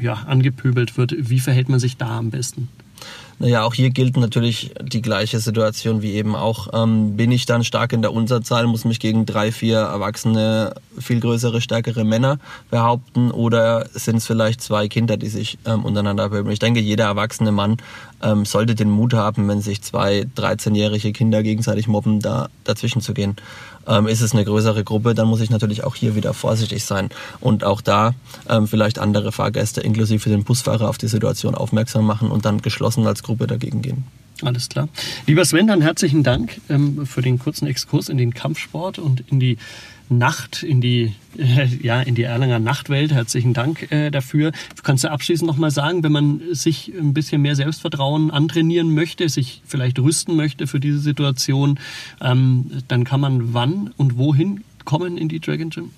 ja, 0.00 0.14
angepöbelt 0.14 0.98
wird. 0.98 1.14
Wie 1.16 1.40
verhält 1.40 1.70
man 1.70 1.80
sich 1.80 1.96
da 1.96 2.18
am 2.18 2.30
besten? 2.30 2.68
Naja, 3.40 3.64
auch 3.64 3.72
hier 3.72 3.88
gilt 3.88 4.18
natürlich 4.18 4.70
die 4.82 5.00
gleiche 5.00 5.40
Situation 5.40 6.02
wie 6.02 6.12
eben 6.12 6.36
auch. 6.36 6.68
Ähm, 6.74 7.16
bin 7.16 7.32
ich 7.32 7.46
dann 7.46 7.64
stark 7.64 7.94
in 7.94 8.02
der 8.02 8.12
Unterzahl, 8.12 8.66
muss 8.66 8.84
mich 8.84 9.00
gegen 9.00 9.24
drei, 9.24 9.50
vier 9.50 9.78
erwachsene, 9.78 10.74
viel 11.00 11.20
größere, 11.20 11.60
stärkere 11.60 12.04
Männer 12.04 12.38
behaupten 12.70 13.30
oder 13.30 13.86
sind 13.92 14.16
es 14.16 14.26
vielleicht 14.26 14.60
zwei 14.60 14.88
Kinder, 14.88 15.16
die 15.16 15.28
sich 15.28 15.58
ähm, 15.66 15.84
untereinander 15.84 16.28
pöbeln? 16.28 16.52
Ich 16.52 16.58
denke, 16.58 16.80
jeder 16.80 17.04
erwachsene 17.04 17.52
Mann 17.52 17.78
ähm, 18.22 18.44
sollte 18.44 18.74
den 18.74 18.90
Mut 18.90 19.14
haben, 19.14 19.48
wenn 19.48 19.60
sich 19.60 19.82
zwei 19.82 20.26
13-jährige 20.36 21.12
Kinder 21.12 21.42
gegenseitig 21.42 21.88
mobben, 21.88 22.20
da 22.20 22.48
dazwischen 22.64 23.00
zu 23.00 23.14
gehen. 23.14 23.36
Ähm, 23.86 24.06
ist 24.06 24.20
es 24.20 24.32
eine 24.32 24.44
größere 24.44 24.84
Gruppe, 24.84 25.14
dann 25.14 25.26
muss 25.26 25.40
ich 25.40 25.50
natürlich 25.50 25.84
auch 25.84 25.94
hier 25.94 26.14
wieder 26.14 26.34
vorsichtig 26.34 26.84
sein 26.84 27.08
und 27.40 27.64
auch 27.64 27.80
da 27.80 28.14
ähm, 28.48 28.68
vielleicht 28.68 28.98
andere 28.98 29.32
Fahrgäste 29.32 29.80
inklusive 29.80 30.28
den 30.28 30.44
Busfahrer 30.44 30.88
auf 30.88 30.98
die 30.98 31.08
Situation 31.08 31.54
aufmerksam 31.54 32.04
machen 32.04 32.30
und 32.30 32.44
dann 32.44 32.60
geschlossen 32.60 33.06
als 33.06 33.22
Gruppe 33.22 33.46
dagegen 33.46 33.82
gehen. 33.82 34.04
Alles 34.42 34.68
klar. 34.68 34.88
Lieber 35.26 35.44
Sven, 35.44 35.66
dann 35.66 35.82
herzlichen 35.82 36.22
Dank 36.22 36.60
ähm, 36.68 37.06
für 37.06 37.22
den 37.22 37.38
kurzen 37.38 37.66
Exkurs 37.66 38.08
in 38.08 38.18
den 38.18 38.32
Kampfsport 38.34 38.98
und 38.98 39.24
in 39.30 39.40
die 39.40 39.58
Nacht, 40.10 40.64
in 40.64 40.80
die, 40.80 41.14
äh, 41.38 41.66
ja, 41.80 42.02
in 42.02 42.16
die 42.16 42.24
Erlanger 42.24 42.58
Nachtwelt. 42.58 43.12
Herzlichen 43.12 43.54
Dank 43.54 43.90
äh, 43.92 44.10
dafür. 44.10 44.50
Kannst 44.82 45.04
du 45.04 45.10
abschließend 45.10 45.46
nochmal 45.46 45.70
sagen, 45.70 46.02
wenn 46.02 46.10
man 46.12 46.40
sich 46.50 46.92
ein 46.98 47.14
bisschen 47.14 47.42
mehr 47.42 47.54
Selbstvertrauen 47.54 48.30
antrainieren 48.30 48.92
möchte, 48.92 49.28
sich 49.28 49.62
vielleicht 49.64 49.98
rüsten 50.00 50.34
möchte 50.34 50.66
für 50.66 50.80
diese 50.80 50.98
Situation, 50.98 51.78
ähm, 52.20 52.70
dann 52.88 53.04
kann 53.04 53.20
man 53.20 53.54
wann 53.54 53.92
und 53.96 54.18
wohin 54.18 54.64
kommen 54.84 55.16
in 55.16 55.28
die 55.28 55.38
Dragon 55.38 55.70
Gym? 55.70 55.90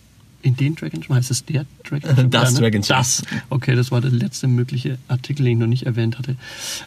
In 0.43 0.57
den 0.57 0.75
Dragon 0.75 1.01
Gym? 1.01 1.15
Heißt 1.15 1.31
es 1.31 1.47
der 1.47 1.65
Dragon 1.83 2.15
Gym? 2.15 2.31
Das 2.31 2.55
Dragon 2.55 2.83
Gym. 2.83 2.89
Das. 2.89 3.23
Okay, 3.49 3.75
das 3.75 3.91
war 3.91 4.03
der 4.03 4.11
letzte 4.11 4.47
mögliche 4.47 4.99
Artikel, 5.09 5.45
den 5.45 5.53
ich 5.55 5.59
noch 5.59 5.67
nicht 5.67 5.87
erwähnt 5.87 6.19
hatte. 6.19 6.37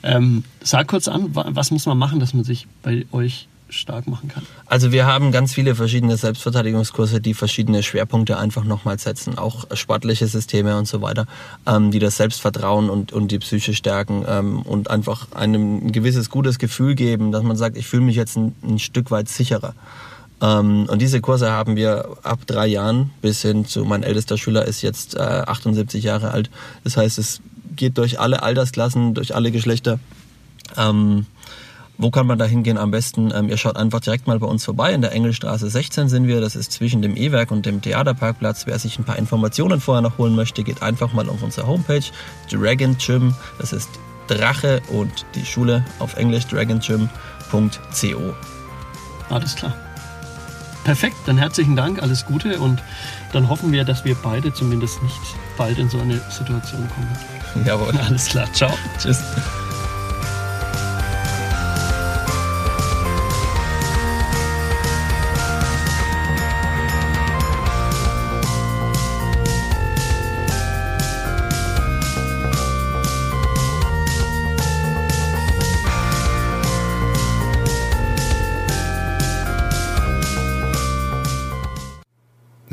Ähm, 0.04 0.44
sag 0.62 0.88
kurz 0.88 1.08
an, 1.08 1.30
was 1.34 1.72
muss 1.72 1.88
man 1.88 1.98
machen, 1.98 2.20
dass 2.20 2.36
man 2.36 2.44
sich 2.44 2.68
bei 2.84 3.08
euch 3.12 3.48
stark 3.70 4.08
machen 4.08 4.30
kann? 4.30 4.44
Also 4.66 4.92
wir 4.92 5.06
haben 5.06 5.32
ganz 5.32 5.54
viele 5.54 5.76
verschiedene 5.76 6.18
Selbstverteidigungskurse, 6.18 7.22
die 7.22 7.34
verschiedene 7.34 7.84
Schwerpunkte 7.84 8.38
einfach 8.38 8.64
nochmal 8.64 9.00
setzen, 9.00 9.38
auch 9.38 9.66
sportliche 9.74 10.28
Systeme 10.28 10.78
und 10.78 10.88
so 10.88 11.02
weiter, 11.02 11.26
ähm, 11.66 11.92
die 11.92 12.00
das 12.00 12.18
Selbstvertrauen 12.18 12.90
und, 12.90 13.14
und 13.14 13.32
die 13.32 13.40
Psyche 13.40 13.74
stärken 13.74 14.26
ähm, 14.28 14.62
und 14.62 14.90
einfach 14.90 15.32
einem 15.32 15.88
ein 15.88 15.92
gewisses 15.92 16.30
gutes 16.30 16.60
Gefühl 16.60 16.96
geben, 16.96 17.32
dass 17.32 17.44
man 17.44 17.58
sagt, 17.58 17.78
ich 17.78 17.88
fühle 17.88 18.04
mich 18.04 18.16
jetzt 18.16 18.38
ein, 18.38 18.56
ein 18.64 18.80
Stück 18.80 19.12
weit 19.12 19.30
sicherer. 19.30 19.74
Ähm, 20.42 20.88
und 20.90 21.02
diese 21.02 21.22
Kurse 21.22 21.52
haben 21.52 21.76
wir 21.76 22.18
ab 22.24 22.40
drei 22.46 22.68
Jahren 22.68 23.12
bis 23.22 23.42
hin 23.42 23.66
zu, 23.66 23.86
mein 23.86 24.04
ältester 24.04 24.38
Schüler 24.38 24.66
ist 24.66 24.82
jetzt 24.82 25.16
äh, 25.16 25.20
78 25.20 26.04
Jahre 26.04 26.32
alt. 26.32 26.50
Das 26.84 26.98
heißt, 26.98 27.18
es 27.18 27.42
geht 27.76 27.98
durch 27.98 28.20
alle 28.20 28.44
Altersklassen, 28.44 29.14
durch 29.14 29.36
alle 29.36 29.52
Geschlechter. 29.52 30.00
Ähm, 30.78 31.26
wo 31.98 32.12
kann 32.12 32.28
man 32.28 32.38
da 32.38 32.46
hingehen 32.46 32.78
am 32.78 32.92
besten? 32.92 33.32
Ähm, 33.34 33.50
ihr 33.50 33.58
schaut 33.58 33.78
einfach 33.78 34.00
direkt 34.00 34.28
mal 34.28 34.40
bei 34.40 34.48
uns 34.48 34.66
vorbei. 34.66 34.94
In 34.94 35.02
der 35.02 35.12
Engelstraße 35.12 35.70
16 35.70 36.10
sind 36.10 36.28
wir. 36.28 36.42
Das 36.42 36.56
ist 36.56 36.72
zwischen 36.72 37.02
dem 37.02 37.16
E-Werk 37.16 37.52
und 37.52 37.66
dem 37.66 37.82
Theaterparkplatz. 37.82 38.68
Wer 38.68 38.78
sich 38.80 39.00
ein 39.00 39.04
paar 39.04 39.18
Informationen 39.18 39.80
vorher 39.80 40.02
noch 40.02 40.18
holen 40.18 40.36
möchte, 40.36 40.64
geht 40.64 40.82
einfach 40.82 41.14
mal 41.14 41.30
auf 41.30 41.42
unsere 41.42 41.68
Homepage 41.68 42.04
Dragon 42.52 42.98
Gym. 42.98 43.34
Das 43.60 43.74
ist 43.74 43.90
Drache 44.28 44.82
und 44.90 45.26
die 45.36 45.46
Schule 45.46 45.86
auf 46.00 46.18
Englisch 46.18 46.48
dragongym.co. 46.48 48.34
Alles 49.30 49.56
klar. 49.56 49.74
Perfekt, 50.84 51.16
dann 51.26 51.38
herzlichen 51.38 51.76
Dank, 51.76 52.02
alles 52.02 52.26
Gute 52.26 52.60
und 52.60 52.82
dann 53.34 53.50
hoffen 53.50 53.72
wir, 53.72 53.84
dass 53.84 54.06
wir 54.06 54.16
beide 54.16 54.54
zumindest 54.54 55.02
nicht 55.02 55.20
bald 55.58 55.80
in 55.80 55.90
so 55.90 56.00
eine 56.00 56.22
Situation 56.30 56.88
kommen. 56.90 57.66
Jawohl. 57.66 57.98
Alles 57.98 58.26
klar, 58.26 58.48
ciao. 58.54 58.72
Tschüss. 59.00 59.20